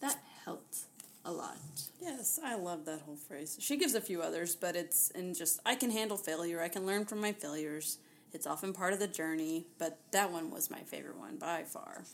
that 0.00 0.16
helped 0.44 0.84
a 1.24 1.32
lot. 1.32 1.56
Yes, 2.00 2.38
I 2.44 2.54
love 2.54 2.84
that 2.84 3.00
whole 3.00 3.16
phrase. 3.16 3.56
She 3.60 3.76
gives 3.76 3.94
a 3.94 4.00
few 4.00 4.22
others, 4.22 4.54
but 4.54 4.76
it's 4.76 5.10
in 5.10 5.34
just 5.34 5.58
I 5.66 5.74
can 5.74 5.90
handle 5.90 6.16
failure. 6.16 6.62
I 6.62 6.68
can 6.68 6.86
learn 6.86 7.04
from 7.04 7.20
my 7.20 7.32
failures. 7.32 7.98
It's 8.32 8.46
often 8.46 8.72
part 8.72 8.92
of 8.92 8.98
the 8.98 9.06
journey, 9.06 9.66
but 9.78 9.98
that 10.12 10.30
one 10.30 10.50
was 10.50 10.70
my 10.70 10.80
favorite 10.80 11.18
one 11.18 11.36
by 11.36 11.62
far. 11.62 12.04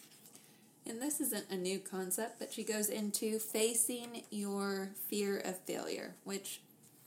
And 0.87 1.01
this 1.01 1.21
isn't 1.21 1.51
a 1.51 1.57
new 1.57 1.79
concept, 1.79 2.39
but 2.39 2.53
she 2.53 2.65
goes 2.65 2.89
into 2.89 3.39
facing 3.39 4.23
your 4.31 4.91
fear 5.09 5.39
of 5.39 5.59
failure, 5.61 6.15
which 6.25 6.61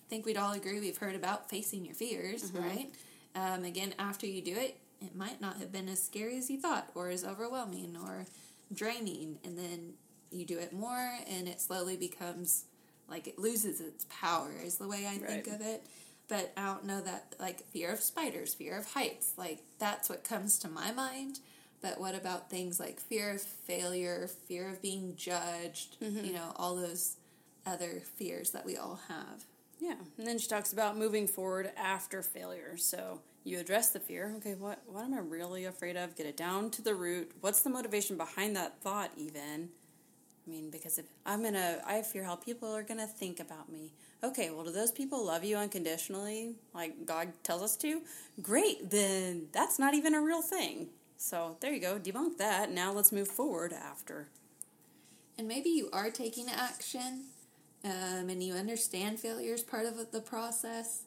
I 0.05 0.09
think 0.09 0.25
we'd 0.25 0.37
all 0.37 0.53
agree 0.53 0.79
we've 0.79 0.97
heard 0.97 1.15
about 1.15 1.49
facing 1.49 1.83
your 1.85 1.95
fears, 1.95 2.51
right? 2.53 2.93
Um, 3.35 3.65
again, 3.65 3.93
after 3.99 4.25
you 4.27 4.41
do 4.41 4.55
it, 4.55 4.77
it 5.01 5.15
might 5.15 5.41
not 5.41 5.57
have 5.57 5.71
been 5.71 5.89
as 5.89 6.01
scary 6.01 6.37
as 6.37 6.49
you 6.49 6.59
thought, 6.59 6.89
or 6.95 7.09
as 7.09 7.25
overwhelming, 7.25 7.97
or 8.01 8.25
draining. 8.73 9.39
And 9.43 9.57
then 9.57 9.93
you 10.31 10.45
do 10.45 10.59
it 10.59 10.71
more, 10.71 11.17
and 11.27 11.47
it 11.47 11.59
slowly 11.59 11.97
becomes 11.97 12.65
like 13.09 13.27
it 13.27 13.37
loses 13.37 13.81
its 13.81 14.05
power, 14.09 14.51
is 14.63 14.77
the 14.77 14.87
way 14.87 15.05
I 15.07 15.17
think 15.17 15.47
of 15.47 15.61
it. 15.61 15.83
But 16.29 16.53
I 16.55 16.65
don't 16.67 16.85
know 16.85 17.01
that, 17.01 17.35
like, 17.37 17.67
fear 17.67 17.91
of 17.91 17.99
spiders, 17.99 18.53
fear 18.53 18.77
of 18.77 18.93
heights, 18.93 19.33
like, 19.35 19.59
that's 19.77 20.09
what 20.09 20.23
comes 20.23 20.57
to 20.59 20.69
my 20.69 20.91
mind. 20.93 21.39
But 21.83 21.99
what 21.99 22.15
about 22.15 22.49
things 22.49 22.79
like 22.79 23.01
fear 23.01 23.31
of 23.31 23.41
failure, 23.41 24.29
fear 24.47 24.69
of 24.69 24.81
being 24.81 25.15
judged, 25.17 25.97
mm-hmm. 26.01 26.23
you 26.23 26.31
know, 26.31 26.53
all 26.55 26.77
those 26.77 27.17
other 27.65 28.01
fears 28.15 28.51
that 28.51 28.65
we 28.65 28.77
all 28.77 29.01
have? 29.09 29.43
Yeah, 29.79 29.95
and 30.17 30.25
then 30.25 30.39
she 30.39 30.47
talks 30.47 30.71
about 30.71 30.97
moving 30.97 31.27
forward 31.27 31.71
after 31.75 32.23
failure. 32.23 32.77
So 32.77 33.19
you 33.43 33.59
address 33.59 33.89
the 33.89 33.99
fear. 33.99 34.33
Okay, 34.37 34.55
what 34.55 34.81
what 34.87 35.03
am 35.03 35.13
I 35.13 35.19
really 35.19 35.65
afraid 35.65 35.97
of? 35.97 36.15
Get 36.15 36.25
it 36.25 36.37
down 36.37 36.69
to 36.71 36.81
the 36.81 36.95
root. 36.95 37.33
What's 37.41 37.63
the 37.63 37.69
motivation 37.69 38.15
behind 38.15 38.55
that 38.55 38.79
thought? 38.79 39.11
Even, 39.17 39.67
I 40.47 40.49
mean, 40.49 40.69
because 40.69 40.97
if 40.97 41.05
I'm 41.25 41.43
gonna, 41.43 41.81
I 41.85 42.01
fear 42.01 42.23
how 42.23 42.37
people 42.37 42.73
are 42.73 42.83
gonna 42.83 43.07
think 43.07 43.41
about 43.41 43.69
me. 43.69 43.91
Okay, 44.23 44.51
well, 44.51 44.63
do 44.63 44.71
those 44.71 44.93
people 44.93 45.25
love 45.25 45.43
you 45.43 45.57
unconditionally, 45.57 46.55
like 46.73 47.05
God 47.05 47.33
tells 47.43 47.61
us 47.61 47.75
to? 47.77 48.03
Great, 48.41 48.89
then 48.89 49.47
that's 49.51 49.77
not 49.77 49.93
even 49.93 50.15
a 50.15 50.21
real 50.21 50.41
thing. 50.41 50.87
So 51.23 51.55
there 51.61 51.71
you 51.71 51.79
go, 51.79 51.97
debunk 51.97 52.35
that. 52.39 52.69
Now 52.69 52.91
let's 52.91 53.13
move 53.13 53.29
forward 53.29 53.71
after. 53.71 54.27
And 55.37 55.47
maybe 55.47 55.69
you 55.69 55.89
are 55.93 56.09
taking 56.09 56.49
action 56.49 57.27
um, 57.85 58.27
and 58.27 58.43
you 58.43 58.55
understand 58.55 59.21
failure 59.21 59.53
is 59.53 59.63
part 59.63 59.85
of 59.85 60.11
the 60.11 60.19
process, 60.19 61.03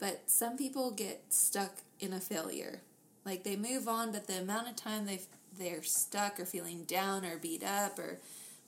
but 0.00 0.22
some 0.26 0.56
people 0.56 0.90
get 0.90 1.22
stuck 1.28 1.76
in 2.00 2.12
a 2.12 2.18
failure. 2.18 2.80
Like 3.24 3.44
they 3.44 3.54
move 3.54 3.86
on, 3.86 4.10
but 4.10 4.26
the 4.26 4.40
amount 4.40 4.66
of 4.68 4.74
time 4.74 5.06
they 5.06 5.20
they're 5.56 5.84
stuck 5.84 6.40
or 6.40 6.46
feeling 6.46 6.82
down 6.82 7.24
or 7.24 7.36
beat 7.36 7.62
up, 7.62 7.96
or 7.96 8.18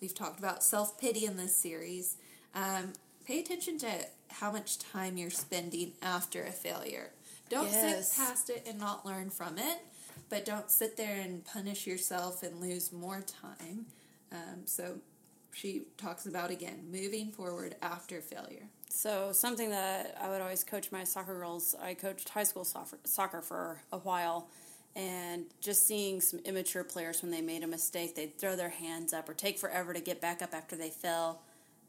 we've 0.00 0.14
talked 0.14 0.38
about 0.38 0.62
self 0.62 1.00
pity 1.00 1.26
in 1.26 1.36
this 1.36 1.54
series. 1.54 2.16
Um, 2.54 2.92
pay 3.26 3.40
attention 3.40 3.76
to 3.78 3.90
how 4.30 4.52
much 4.52 4.78
time 4.78 5.16
you're 5.16 5.30
spending 5.30 5.92
after 6.00 6.44
a 6.44 6.52
failure. 6.52 7.10
Don't 7.48 7.70
Yes. 7.72 8.12
sit 8.12 8.16
past 8.16 8.50
it 8.50 8.66
and 8.68 8.78
not 8.78 9.04
learn 9.04 9.30
from 9.30 9.58
it, 9.58 9.78
but 10.32 10.46
don't 10.46 10.70
sit 10.70 10.96
there 10.96 11.20
and 11.20 11.44
punish 11.44 11.86
yourself 11.86 12.42
and 12.42 12.58
lose 12.58 12.90
more 12.90 13.20
time. 13.20 13.84
Um, 14.32 14.62
so 14.64 14.96
she 15.52 15.82
talks 15.98 16.24
about 16.24 16.50
again 16.50 16.86
moving 16.90 17.30
forward 17.30 17.76
after 17.82 18.22
failure. 18.22 18.64
So 18.88 19.32
something 19.32 19.68
that 19.68 20.16
I 20.18 20.30
would 20.30 20.40
always 20.40 20.64
coach 20.64 20.90
my 20.90 21.04
soccer 21.04 21.34
girls. 21.34 21.74
I 21.82 21.92
coached 21.92 22.30
high 22.30 22.44
school 22.44 22.64
soccer, 22.64 22.96
soccer 23.04 23.42
for 23.42 23.82
a 23.92 23.98
while, 23.98 24.48
and 24.96 25.44
just 25.60 25.86
seeing 25.86 26.22
some 26.22 26.40
immature 26.46 26.82
players 26.82 27.20
when 27.20 27.30
they 27.30 27.42
made 27.42 27.62
a 27.62 27.66
mistake, 27.66 28.16
they'd 28.16 28.38
throw 28.38 28.56
their 28.56 28.70
hands 28.70 29.12
up 29.12 29.28
or 29.28 29.34
take 29.34 29.58
forever 29.58 29.92
to 29.92 30.00
get 30.00 30.22
back 30.22 30.40
up 30.40 30.54
after 30.54 30.76
they 30.76 30.88
fell. 30.88 31.42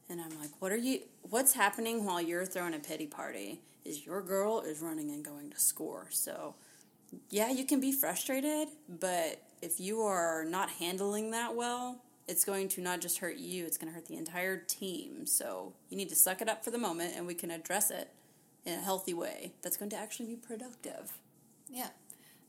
And 0.09 0.19
I'm 0.19 0.38
like, 0.38 0.51
what 0.59 0.73
are 0.73 0.77
you? 0.77 1.00
What's 1.21 1.53
happening 1.53 2.03
while 2.03 2.21
you're 2.21 2.45
throwing 2.45 2.73
a 2.73 2.79
pity 2.79 3.07
party? 3.07 3.62
Is 3.85 4.05
your 4.05 4.21
girl 4.21 4.59
is 4.59 4.81
running 4.81 5.12
and 5.12 5.23
going 5.23 5.50
to 5.51 5.59
score? 5.62 6.07
So, 6.09 6.55
yeah, 7.29 7.51
you 7.51 7.65
can 7.65 7.79
be 7.79 7.91
frustrated, 7.91 8.70
but 8.88 9.41
if 9.62 9.79
you 9.79 10.01
are 10.01 10.46
not 10.46 10.70
handling 10.70 11.32
that 11.32 11.55
well, 11.55 12.01
it's 12.27 12.46
going 12.46 12.70
to 12.70 12.82
not 12.82 13.01
just 13.01 13.20
hurt 13.20 13.38
you, 13.38 13.65
it's 13.65 13.77
going 13.77 13.91
to 13.91 13.93
hurt 13.93 14.08
the 14.08 14.17
entire 14.17 14.58
team. 14.58 15.25
So 15.25 15.74
you 15.89 15.98
need 15.98 16.10
to 16.10 16.15
suck 16.15 16.41
it 16.41 16.50
up 16.50 16.63
for 16.63 16.72
the 16.72 16.77
moment 16.77 17.13
and 17.15 17.27
we 17.27 17.34
can 17.34 17.51
address 17.51 17.91
it 17.91 18.10
in 18.65 18.74
a 18.74 18.82
healthy 18.82 19.13
way 19.13 19.53
that's 19.62 19.77
going 19.77 19.89
to 19.91 19.98
actually 19.98 20.27
be 20.27 20.36
productive. 20.36 21.13
Yeah. 21.70 21.89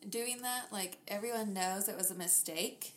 Doing 0.09 0.43
that, 0.43 0.73
like 0.73 0.99
everyone 1.09 1.55
knows 1.55 1.89
it 1.89 1.97
was 1.97 2.11
a 2.11 2.15
mistake 2.15 2.93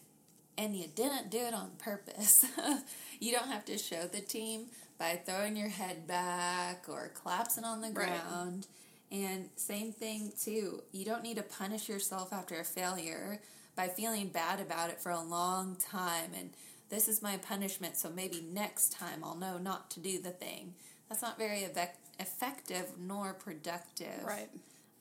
and 0.58 0.76
you 0.76 0.88
didn't 0.88 1.30
do 1.30 1.40
it 1.40 1.54
on 1.54 1.72
purpose. 1.78 2.46
you 3.20 3.32
don't 3.32 3.48
have 3.48 3.66
to 3.66 3.78
show 3.78 4.04
the 4.04 4.22
team 4.22 4.66
by 4.98 5.22
throwing 5.26 5.56
your 5.56 5.70
head 5.70 6.08
back 6.08 6.86
or 6.88 7.12
collapsing 7.22 7.64
on 7.64 7.82
the 7.82 7.92
Right. 7.92 8.64
And 9.12 9.50
same 9.56 9.92
thing 9.92 10.34
too. 10.40 10.84
You 10.92 11.06
don't 11.06 11.24
need 11.24 11.38
to 11.38 11.44
punish 11.44 11.88
yourself 11.88 12.34
after 12.34 12.60
a 12.60 12.64
failure 12.64 13.42
by 13.76 13.88
feeling 13.88 14.28
bad 14.30 14.60
about 14.60 14.90
it 14.90 15.00
for 15.00 15.12
a 15.12 15.22
long 15.22 15.78
time 15.78 16.32
and 16.38 16.50
this 16.90 17.08
is 17.08 17.22
my 17.22 17.38
punishment 17.38 17.98
so 17.98 18.10
maybe 18.10 18.44
next 18.54 18.92
time 18.94 19.24
I'll 19.24 19.36
know 19.36 19.58
not 19.58 19.92
to 19.92 20.00
do 20.00 20.22
the 20.22 20.32
thing. 20.32 20.74
That's 21.10 21.22
not 21.22 21.38
very 21.38 21.64
effect- 21.64 22.00
effective 22.20 22.92
nor 22.98 23.34
productive. 23.34 24.24
Right. 24.26 24.50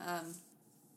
Um, 0.00 0.34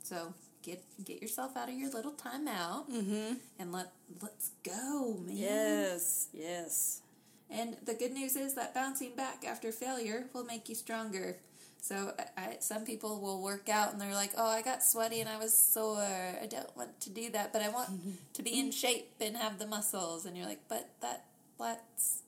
so 0.04 0.34
get 0.62 0.84
get 1.06 1.22
yourself 1.22 1.56
out 1.56 1.70
of 1.70 1.76
your 1.76 1.90
little 1.92 2.12
timeout 2.12 2.90
mm-hmm. 2.90 3.34
and 3.60 3.72
let 3.72 3.92
let's 4.22 4.52
go, 4.64 5.18
man. 5.26 5.36
Yes, 5.36 6.28
yes. 6.34 7.02
And 7.50 7.78
the 7.86 7.94
good 7.94 8.12
news 8.12 8.36
is 8.36 8.54
that 8.56 8.76
bouncing 8.76 9.16
back 9.16 9.44
after 9.48 9.72
failure 9.72 10.26
will 10.34 10.44
make 10.44 10.70
you 10.70 10.76
stronger. 10.76 11.38
So 11.82 12.14
I, 12.38 12.58
some 12.60 12.86
people 12.86 13.20
will 13.20 13.42
work 13.42 13.70
out 13.70 13.94
and 13.94 14.02
they're 14.02 14.14
like, 14.14 14.32
"Oh, 14.38 14.48
I 14.48 14.62
got 14.62 14.84
sweaty 14.84 15.22
and 15.22 15.30
I 15.30 15.38
was 15.38 15.58
sore. 15.58 16.02
I 16.02 16.46
don't 16.46 16.76
want 16.76 17.00
to 17.02 17.10
do 17.10 17.30
that, 17.32 17.54
but 17.54 17.62
I 17.62 17.70
want 17.70 17.90
to 18.34 18.44
be 18.44 18.60
in 18.60 18.72
shape 18.72 19.12
and 19.22 19.38
have 19.38 19.60
the 19.60 19.68
muscles." 19.68 20.26
And 20.26 20.38
you're 20.38 20.46
like, 20.48 20.68
"But 20.68 20.90
that 21.02 21.26
that's 21.60 22.24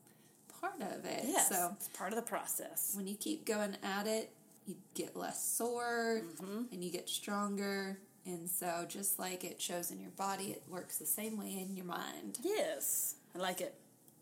part 0.62 0.82
of 0.82 1.06
it. 1.06 1.24
Yes, 1.26 1.50
So 1.50 1.72
it's 1.76 1.88
part 1.90 2.12
of 2.12 2.16
the 2.16 2.22
process. 2.22 2.94
when 2.96 3.08
you 3.08 3.16
keep 3.16 3.46
going 3.46 3.76
at 3.84 4.08
it, 4.08 4.32
you 4.68 4.76
get 4.94 5.16
less 5.16 5.44
sore 5.44 6.22
mm-hmm. 6.24 6.64
and 6.72 6.84
you 6.84 6.92
get 6.92 7.10
stronger. 7.10 7.98
And 8.26 8.48
so, 8.48 8.86
just 8.88 9.18
like 9.18 9.44
it 9.44 9.60
shows 9.60 9.90
in 9.90 10.00
your 10.00 10.12
body, 10.12 10.52
it 10.52 10.62
works 10.70 10.98
the 10.98 11.08
same 11.08 11.38
way 11.40 11.58
in 11.60 11.76
your 11.76 11.88
mind. 11.88 12.38
Yes, 12.44 13.16
I 13.36 13.40
like 13.40 13.62
it. 13.62 13.74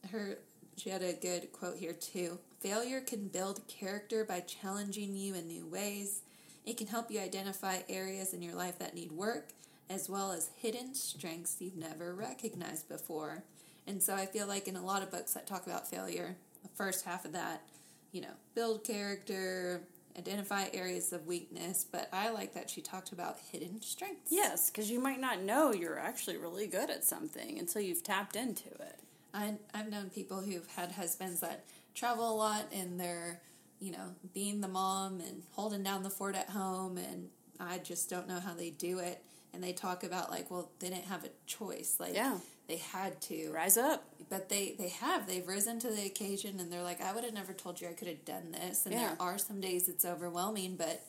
Her, 0.10 0.38
she 0.80 0.90
had 0.90 1.04
a 1.04 1.14
good 1.14 1.52
quote 1.52 1.78
here 1.78 1.94
too. 1.94 2.40
Failure 2.60 3.02
can 3.02 3.28
build 3.28 3.68
character 3.68 4.24
by 4.24 4.40
challenging 4.42 5.16
you 5.16 5.36
in 5.36 5.48
new 5.48 5.66
ways. 5.66 6.22
It 6.66 6.78
can 6.78 6.88
help 6.88 7.10
you 7.12 7.20
identify 7.20 7.80
areas 7.88 8.34
in 8.34 8.42
your 8.42 8.56
life 8.56 8.80
that 8.80 8.96
need 8.96 9.12
work, 9.12 9.50
as 9.90 10.10
well 10.10 10.32
as 10.32 10.50
hidden 10.56 10.94
strengths 10.94 11.58
you've 11.60 11.78
never 11.78 12.14
recognized 12.14 12.88
before. 12.88 13.44
And 13.88 14.04
so, 14.04 14.14
I 14.14 14.26
feel 14.26 14.48
like 14.48 14.68
in 14.68 14.76
a 14.76 14.86
lot 14.86 15.02
of 15.02 15.10
books 15.10 15.34
that 15.34 15.48
talk 15.48 15.66
about 15.66 15.90
failure, 15.90 16.36
the 16.62 16.70
first 16.70 17.06
half 17.06 17.26
of 17.26 17.32
that, 17.34 17.64
you 18.12 18.22
know, 18.22 18.34
build 18.54 18.84
character, 18.84 19.82
identify 20.18 20.68
areas 20.74 21.12
of 21.14 21.26
weakness. 21.26 21.86
But 21.90 22.10
I 22.14 22.30
like 22.30 22.54
that 22.54 22.70
she 22.70 22.82
talked 22.82 23.12
about 23.12 23.38
hidden 23.52 23.82
strengths. 23.82 24.32
Yes, 24.32 24.70
because 24.70 24.92
you 24.92 25.00
might 25.00 25.20
not 25.20 25.42
know 25.42 25.74
you're 25.74 26.00
actually 26.00 26.38
really 26.38 26.68
good 26.68 26.90
at 26.90 27.04
something 27.04 27.58
until 27.58 27.82
you've 27.82 28.04
tapped 28.04 28.36
into 28.36 28.70
it. 28.70 29.00
I, 29.34 29.56
I've 29.74 29.90
known 29.90 30.10
people 30.10 30.42
who've 30.42 30.68
had 30.76 30.92
husbands 30.92 31.40
that 31.42 31.66
travel 31.96 32.32
a 32.34 32.36
lot 32.36 32.66
and 32.74 33.00
they're, 33.00 33.42
you 33.80 33.92
know, 33.92 34.16
being 34.34 34.62
the 34.62 34.68
mom 34.68 35.20
and 35.22 35.44
holding 35.52 35.84
down 35.84 36.04
the 36.04 36.10
fort 36.10 36.36
at 36.36 36.50
home, 36.50 36.98
and 36.98 37.30
I 37.60 37.78
just 37.78 38.10
don't 38.10 38.28
know 38.28 38.40
how 38.40 38.54
they 38.54 38.70
do 38.72 39.00
it. 39.00 39.24
And 39.54 39.64
they 39.64 39.74
talk 39.74 40.04
about 40.04 40.30
like, 40.30 40.52
well, 40.52 40.70
they 40.80 40.90
didn't 40.90 41.06
have 41.06 41.24
a 41.24 41.30
choice. 41.48 41.96
Like, 42.00 42.14
Yeah. 42.14 42.38
they 42.68 42.78
had 42.78 43.20
to, 43.24 43.52
Rise 43.52 43.78
up. 43.78 44.04
but 44.30 44.48
they 44.50 44.76
they 44.78 44.90
have. 44.90 45.26
They've 45.28 45.48
risen 45.48 45.80
to 45.80 45.90
the 45.90 46.06
occasion, 46.06 46.60
and 46.60 46.72
they're 46.72 46.84
like, 46.84 47.02
I 47.02 47.14
would 47.14 47.24
have 47.24 47.34
never 47.34 47.54
told 47.54 47.82
you 47.82 47.88
I 47.88 47.94
could 47.94 48.08
have 48.08 48.26
done 48.26 48.52
this. 48.52 48.86
And 48.86 48.94
Yeah. 48.94 49.08
there 49.10 49.18
are 49.20 49.38
some 49.38 49.60
days 49.60 49.90
it's 49.90 50.06
overwhelming, 50.06 50.76
but 50.76 51.04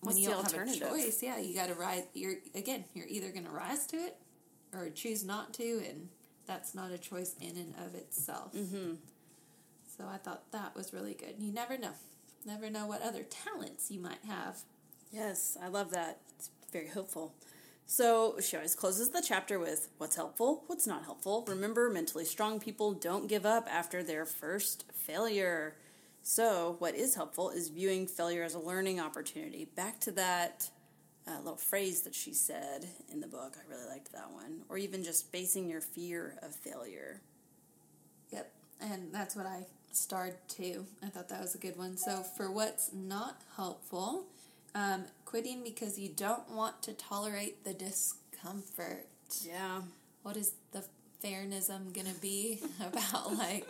when 0.00 0.14
What's 0.14 0.18
you 0.20 0.28
don't 0.28 0.52
have 0.52 0.68
a 0.68 0.72
choice, 0.78 1.22
yeah, 1.22 1.38
you 1.38 1.54
got 1.54 1.68
to 1.68 1.74
rise. 1.74 2.04
You're 2.14 2.36
again, 2.54 2.84
you're 2.94 3.08
either 3.08 3.30
going 3.32 3.44
to 3.46 3.50
rise 3.50 3.86
to 3.88 3.96
it 3.96 4.16
or 4.72 4.90
choose 4.90 5.24
not 5.24 5.52
to, 5.54 5.82
and 5.88 6.08
that's 6.46 6.74
not 6.74 6.90
a 6.90 6.98
choice 6.98 7.34
in 7.40 7.56
and 7.56 7.74
of 7.86 7.94
itself. 7.94 8.54
Mm-hmm. 8.54 8.94
So 9.96 10.04
I 10.12 10.16
thought 10.16 10.50
that 10.52 10.74
was 10.74 10.92
really 10.92 11.14
good. 11.14 11.36
You 11.38 11.52
never 11.52 11.78
know, 11.78 11.92
never 12.44 12.70
know 12.70 12.86
what 12.86 13.02
other 13.02 13.22
talents 13.22 13.90
you 13.90 14.00
might 14.00 14.24
have. 14.26 14.58
Yes, 15.12 15.56
I 15.62 15.68
love 15.68 15.90
that. 15.92 16.18
It's 16.36 16.50
very 16.72 16.88
hopeful. 16.88 17.34
So 17.86 18.36
she 18.40 18.56
always 18.56 18.74
closes 18.74 19.10
the 19.10 19.22
chapter 19.26 19.58
with 19.58 19.88
what's 19.98 20.16
helpful, 20.16 20.64
what's 20.66 20.86
not 20.86 21.04
helpful. 21.04 21.44
Remember, 21.46 21.90
mentally 21.90 22.24
strong 22.24 22.58
people 22.58 22.92
don't 22.92 23.28
give 23.28 23.44
up 23.44 23.68
after 23.70 24.02
their 24.02 24.24
first 24.24 24.84
failure. 24.92 25.76
So, 26.22 26.76
what 26.78 26.94
is 26.94 27.14
helpful 27.14 27.50
is 27.50 27.68
viewing 27.68 28.06
failure 28.06 28.42
as 28.42 28.54
a 28.54 28.58
learning 28.58 28.98
opportunity. 28.98 29.66
Back 29.76 30.00
to 30.00 30.10
that 30.12 30.70
uh, 31.26 31.38
little 31.38 31.56
phrase 31.56 32.02
that 32.02 32.14
she 32.14 32.32
said 32.32 32.86
in 33.12 33.20
the 33.20 33.26
book. 33.26 33.56
I 33.56 33.70
really 33.70 33.88
liked 33.88 34.12
that 34.12 34.30
one. 34.30 34.62
Or 34.68 34.76
even 34.76 35.02
just 35.02 35.30
facing 35.30 35.68
your 35.68 35.80
fear 35.80 36.36
of 36.42 36.54
failure. 36.54 37.20
Yep, 38.30 38.52
and 38.80 39.12
that's 39.12 39.36
what 39.36 39.46
I 39.46 39.66
starred 39.92 40.36
too. 40.48 40.86
I 41.02 41.08
thought 41.08 41.28
that 41.28 41.40
was 41.40 41.54
a 41.54 41.58
good 41.58 41.76
one. 41.76 41.96
So 41.96 42.22
for 42.36 42.50
what's 42.50 42.92
not 42.92 43.40
helpful, 43.56 44.24
um, 44.74 45.04
quitting 45.24 45.62
because 45.62 45.98
you 45.98 46.08
don't 46.08 46.50
want 46.50 46.82
to 46.82 46.92
tolerate 46.92 47.64
the 47.64 47.74
discomfort. 47.74 49.06
Yeah. 49.42 49.82
What 50.22 50.36
is 50.36 50.52
the 50.72 50.84
fairnism 51.20 51.92
gonna 51.92 52.14
be 52.20 52.60
about 52.80 53.36
like 53.36 53.68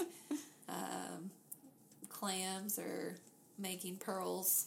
um, 0.68 1.30
clams 2.08 2.78
or 2.78 3.16
making 3.58 3.96
pearls 3.96 4.66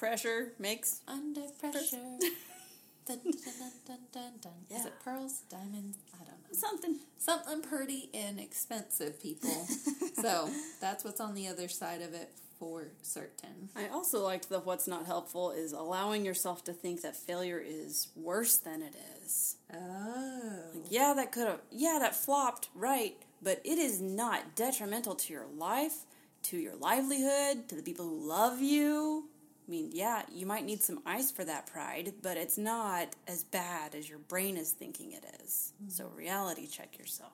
Pressure 0.00 0.54
makes. 0.58 1.02
under 1.06 1.42
pressure? 1.60 1.98
dun, 3.06 3.20
dun, 3.22 3.98
dun, 4.12 4.32
dun. 4.40 4.52
Is 4.74 4.86
it 4.86 4.94
pearls, 5.04 5.42
diamonds? 5.50 5.98
I 6.14 6.24
don't 6.24 6.40
know. 6.40 6.52
Something. 6.52 6.96
something 7.18 7.60
pretty 7.60 8.08
inexpensive, 8.14 9.22
people. 9.22 9.50
so 10.14 10.48
that's 10.80 11.04
what's 11.04 11.20
on 11.20 11.34
the 11.34 11.48
other 11.48 11.68
side 11.68 12.00
of 12.00 12.14
it 12.14 12.30
for 12.58 12.88
certain. 13.02 13.68
I 13.76 13.88
also 13.88 14.24
liked 14.24 14.48
the 14.48 14.60
what's 14.60 14.88
not 14.88 15.04
helpful 15.04 15.50
is 15.50 15.74
allowing 15.74 16.24
yourself 16.24 16.64
to 16.64 16.72
think 16.72 17.02
that 17.02 17.14
failure 17.14 17.62
is 17.62 18.08
worse 18.16 18.56
than 18.56 18.80
it 18.80 18.94
is. 19.22 19.56
Oh. 19.70 20.62
Yeah, 20.88 21.12
that 21.14 21.30
could 21.30 21.46
have, 21.46 21.60
yeah, 21.70 21.98
that 22.00 22.16
flopped, 22.16 22.70
right, 22.74 23.16
but 23.42 23.60
it 23.64 23.76
is 23.76 24.00
not 24.00 24.56
detrimental 24.56 25.14
to 25.16 25.32
your 25.34 25.46
life, 25.58 26.06
to 26.44 26.56
your 26.56 26.76
livelihood, 26.76 27.68
to 27.68 27.74
the 27.74 27.82
people 27.82 28.06
who 28.06 28.26
love 28.26 28.62
you. 28.62 29.24
I 29.70 29.72
mean, 29.72 29.90
yeah, 29.92 30.22
you 30.32 30.46
might 30.46 30.64
need 30.64 30.82
some 30.82 30.98
ice 31.06 31.30
for 31.30 31.44
that 31.44 31.68
pride, 31.68 32.14
but 32.22 32.36
it's 32.36 32.58
not 32.58 33.14
as 33.28 33.44
bad 33.44 33.94
as 33.94 34.10
your 34.10 34.18
brain 34.18 34.56
is 34.56 34.72
thinking 34.72 35.12
it 35.12 35.24
is. 35.44 35.72
Mm-hmm. 35.76 35.90
So, 35.90 36.10
reality 36.16 36.66
check 36.66 36.98
yourself. 36.98 37.30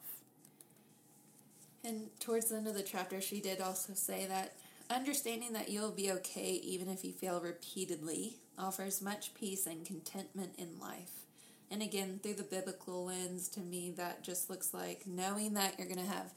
And 1.83 2.11
towards 2.21 2.51
the 2.51 2.57
end 2.57 2.67
of 2.67 2.75
the 2.75 2.83
chapter, 2.83 3.23
she 3.23 3.41
did 3.41 3.63
also 3.63 3.95
say 3.95 4.27
that 4.27 4.53
understanding 4.91 5.55
that 5.55 5.71
you'll 5.71 5.93
be 5.93 6.13
okay 6.13 6.61
even 6.63 6.91
if 6.91 7.07
you 7.07 7.13
fail 7.13 7.41
repeatedly 7.41 8.37
offers 8.59 9.01
much 9.01 9.33
peace 9.33 9.67
and 9.67 9.87
contentment 9.87 10.53
in 10.59 10.79
life. 10.79 11.25
And 11.71 11.81
again, 11.81 12.21
through 12.23 12.35
the 12.35 12.43
biblical 12.43 13.07
lens, 13.07 13.49
to 13.51 13.61
me, 13.61 13.95
that 13.97 14.23
just 14.23 14.51
looks 14.51 14.75
like 14.75 15.07
knowing 15.07 15.55
that 15.55 15.79
you're 15.79 15.89
going 15.89 16.05
to 16.05 16.13
have 16.13 16.35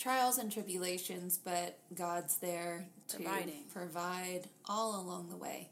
trials 0.00 0.38
and 0.38 0.50
tribulations, 0.50 1.38
but 1.38 1.78
God's 1.94 2.38
there 2.38 2.86
to 3.08 3.16
Providing. 3.18 3.64
provide 3.72 4.48
all 4.66 5.00
along 5.00 5.28
the 5.28 5.36
way. 5.36 5.68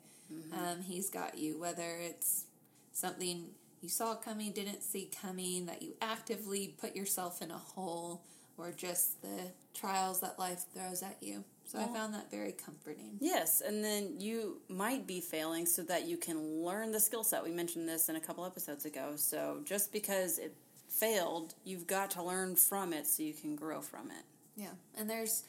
Um, 0.52 0.82
he's 0.82 1.08
got 1.08 1.38
you, 1.38 1.58
whether 1.58 1.96
it's 2.00 2.44
something 2.92 3.46
you 3.80 3.88
saw 3.88 4.14
coming, 4.14 4.52
didn't 4.52 4.82
see 4.82 5.10
coming, 5.22 5.64
that 5.66 5.80
you 5.82 5.94
actively 6.02 6.74
put 6.78 6.94
yourself 6.94 7.40
in 7.40 7.50
a 7.50 7.56
hole, 7.56 8.22
or 8.58 8.72
just 8.72 9.22
the 9.22 9.52
trials 9.72 10.20
that 10.20 10.38
life 10.38 10.66
throws 10.74 11.02
at 11.02 11.16
you. 11.22 11.44
So 11.64 11.78
I 11.78 11.86
found 11.86 12.12
that 12.14 12.30
very 12.30 12.52
comforting. 12.52 13.16
Yes, 13.20 13.60
and 13.60 13.84
then 13.84 14.14
you 14.18 14.60
might 14.68 15.06
be 15.06 15.20
failing 15.20 15.64
so 15.66 15.82
that 15.84 16.06
you 16.06 16.16
can 16.16 16.62
learn 16.62 16.92
the 16.92 17.00
skill 17.00 17.22
set. 17.22 17.44
We 17.44 17.50
mentioned 17.50 17.88
this 17.88 18.08
in 18.08 18.16
a 18.16 18.20
couple 18.20 18.44
episodes 18.44 18.84
ago. 18.84 19.12
So 19.16 19.60
just 19.64 19.92
because 19.92 20.38
it 20.38 20.54
failed, 20.98 21.54
you've 21.64 21.86
got 21.86 22.10
to 22.12 22.22
learn 22.22 22.56
from 22.56 22.92
it 22.92 23.06
so 23.06 23.22
you 23.22 23.34
can 23.34 23.56
grow 23.56 23.80
from 23.80 24.10
it. 24.10 24.24
Yeah, 24.56 24.72
and 24.96 25.08
there's 25.08 25.44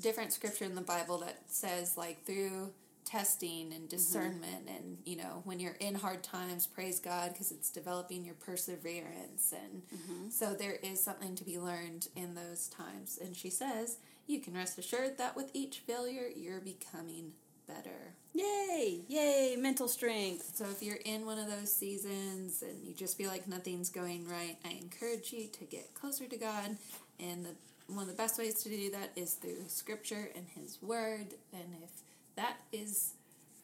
different 0.00 0.32
scripture 0.32 0.64
in 0.64 0.74
the 0.74 0.82
Bible 0.82 1.18
that 1.18 1.38
says 1.48 1.96
like 1.96 2.24
through 2.24 2.72
testing 3.06 3.72
and 3.72 3.82
mm-hmm. 3.82 3.86
discernment 3.86 4.68
and 4.68 4.98
you 5.04 5.16
know 5.16 5.40
when 5.44 5.60
you're 5.60 5.76
in 5.78 5.94
hard 5.94 6.24
times 6.24 6.66
praise 6.66 6.98
god 6.98 7.30
because 7.32 7.52
it's 7.52 7.70
developing 7.70 8.24
your 8.24 8.34
perseverance. 8.34 9.54
And 9.54 9.82
mm-hmm. 9.82 10.28
so 10.28 10.54
there 10.54 10.74
is 10.82 11.02
something 11.02 11.34
to 11.36 11.44
be 11.44 11.58
learned 11.58 12.08
in 12.16 12.34
those 12.34 12.68
times. 12.68 13.18
And 13.22 13.34
she 13.36 13.48
says 13.48 13.98
you 14.26 14.40
can 14.40 14.54
rest 14.54 14.76
assured 14.76 15.18
that 15.18 15.36
with 15.36 15.50
each 15.54 15.78
failure 15.78 16.28
you're 16.34 16.60
becoming 16.60 17.32
better 17.66 18.14
Yay! 18.36 19.00
Yay! 19.08 19.56
Mental 19.58 19.88
strength. 19.88 20.52
so 20.56 20.66
if 20.66 20.82
you're 20.82 20.98
in 21.06 21.24
one 21.24 21.38
of 21.38 21.48
those 21.48 21.72
seasons 21.72 22.62
and 22.62 22.84
you 22.84 22.92
just 22.92 23.16
feel 23.16 23.30
like 23.30 23.48
nothing's 23.48 23.88
going 23.88 24.28
right, 24.28 24.58
I 24.62 24.72
encourage 24.72 25.32
you 25.32 25.48
to 25.48 25.64
get 25.64 25.94
closer 25.94 26.26
to 26.26 26.36
God. 26.36 26.76
And 27.18 27.46
the, 27.46 27.54
one 27.86 28.02
of 28.02 28.08
the 28.08 28.14
best 28.14 28.38
ways 28.38 28.62
to 28.64 28.68
do 28.68 28.90
that 28.90 29.12
is 29.16 29.34
through 29.34 29.64
Scripture 29.68 30.28
and 30.36 30.44
His 30.54 30.78
Word. 30.82 31.28
And 31.54 31.64
if 31.82 31.90
that 32.36 32.56
is 32.72 33.14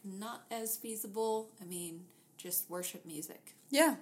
not 0.05 0.45
as 0.51 0.79
feasible, 0.79 1.51
I 1.61 1.67
mean, 1.67 2.05
just 2.39 2.71
worship 2.71 3.05
music. 3.05 3.55
Yeah, 3.69 3.97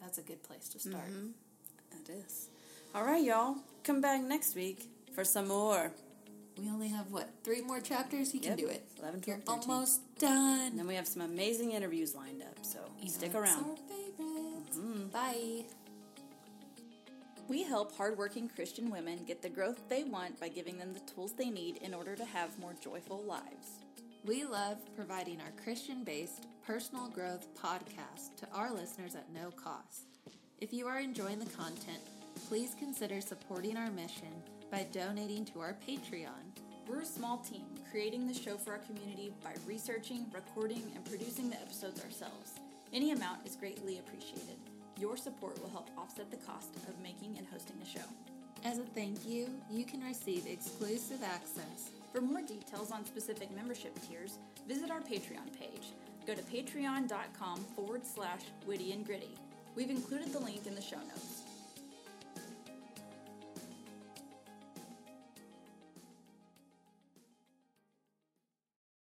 That's 0.00 0.18
a 0.18 0.22
good 0.22 0.44
place 0.44 0.68
to 0.70 0.78
start. 0.78 1.10
Mm-hmm. 1.10 1.28
that 1.90 2.12
is. 2.12 2.48
All 2.94 3.04
right, 3.04 3.22
y'all. 3.22 3.56
Come 3.82 4.00
back 4.00 4.22
next 4.22 4.54
week 4.54 4.88
for 5.12 5.24
some 5.24 5.48
more. 5.48 5.90
We 6.58 6.68
only 6.68 6.88
have 6.88 7.10
what 7.10 7.30
three 7.44 7.60
more 7.62 7.80
chapters. 7.80 8.34
You 8.34 8.40
can 8.40 8.50
Yep. 8.50 8.58
do 8.58 8.66
it. 8.68 8.86
11, 8.98 9.22
You're 9.26 9.38
13. 9.38 9.70
almost 9.70 10.00
done. 10.18 10.60
And 10.68 10.78
then 10.78 10.86
we 10.86 10.94
have 10.94 11.06
some 11.08 11.22
amazing 11.22 11.72
interviews 11.72 12.14
lined 12.14 12.42
up, 12.42 12.64
so 12.64 12.78
You 13.00 13.08
stick 13.08 13.34
around. 13.34 13.64
our 13.64 13.76
favorite. 13.88 14.70
Mm-hmm. 14.72 15.06
Bye. 15.08 15.64
We 17.48 17.62
help 17.64 17.94
hardworking 17.96 18.48
Christian 18.48 18.90
women 18.90 19.24
get 19.26 19.42
the 19.42 19.48
growth 19.48 19.88
they 19.88 20.04
want 20.04 20.38
by 20.40 20.48
giving 20.48 20.78
them 20.78 20.94
the 20.94 21.00
tools 21.00 21.32
they 21.32 21.50
need 21.50 21.78
in 21.78 21.92
order 21.92 22.14
to 22.16 22.24
have 22.24 22.56
more 22.58 22.74
joyful 22.80 23.22
lives. 23.24 23.80
We 24.24 24.44
love 24.44 24.78
providing 24.94 25.40
our 25.40 25.50
Christian 25.64 26.04
based 26.04 26.46
personal 26.64 27.08
growth 27.08 27.48
podcast 27.60 28.36
to 28.36 28.48
our 28.54 28.72
listeners 28.72 29.14
at 29.16 29.30
no 29.32 29.50
cost. 29.50 30.06
If 30.60 30.72
you 30.72 30.86
are 30.86 31.00
enjoying 31.00 31.40
the 31.40 31.50
content, 31.50 31.98
please 32.48 32.76
consider 32.78 33.20
supporting 33.20 33.76
our 33.76 33.90
mission 33.90 34.32
by 34.72 34.86
donating 34.90 35.44
to 35.44 35.60
our 35.60 35.76
Patreon. 35.86 36.48
We're 36.88 37.02
a 37.02 37.04
small 37.04 37.36
team 37.36 37.66
creating 37.90 38.26
the 38.26 38.32
show 38.32 38.56
for 38.56 38.72
our 38.72 38.78
community 38.78 39.30
by 39.44 39.52
researching, 39.66 40.24
recording, 40.32 40.82
and 40.94 41.04
producing 41.04 41.50
the 41.50 41.60
episodes 41.60 42.02
ourselves. 42.02 42.54
Any 42.90 43.12
amount 43.12 43.46
is 43.46 43.54
greatly 43.54 43.98
appreciated. 43.98 44.56
Your 44.98 45.18
support 45.18 45.62
will 45.62 45.68
help 45.68 45.90
offset 45.98 46.30
the 46.30 46.38
cost 46.38 46.74
of 46.88 46.98
making 47.02 47.36
and 47.36 47.46
hosting 47.52 47.76
the 47.78 47.86
show. 47.86 48.06
As 48.64 48.78
a 48.78 48.82
thank 48.82 49.26
you, 49.26 49.48
you 49.70 49.84
can 49.84 50.02
receive 50.02 50.46
exclusive 50.46 51.22
access. 51.22 51.90
For 52.10 52.22
more 52.22 52.40
details 52.40 52.92
on 52.92 53.04
specific 53.04 53.54
membership 53.54 53.94
tiers, 54.08 54.38
visit 54.66 54.90
our 54.90 55.00
Patreon 55.00 55.52
page. 55.58 55.92
Go 56.26 56.34
to 56.34 56.42
patreon.com 56.42 57.58
forward 57.76 58.06
slash 58.06 58.40
witty 58.66 58.92
and 58.92 59.04
gritty. 59.04 59.34
We've 59.74 59.90
included 59.90 60.32
the 60.32 60.38
link 60.38 60.66
in 60.66 60.74
the 60.74 60.80
show 60.80 60.96
notes. 60.96 61.31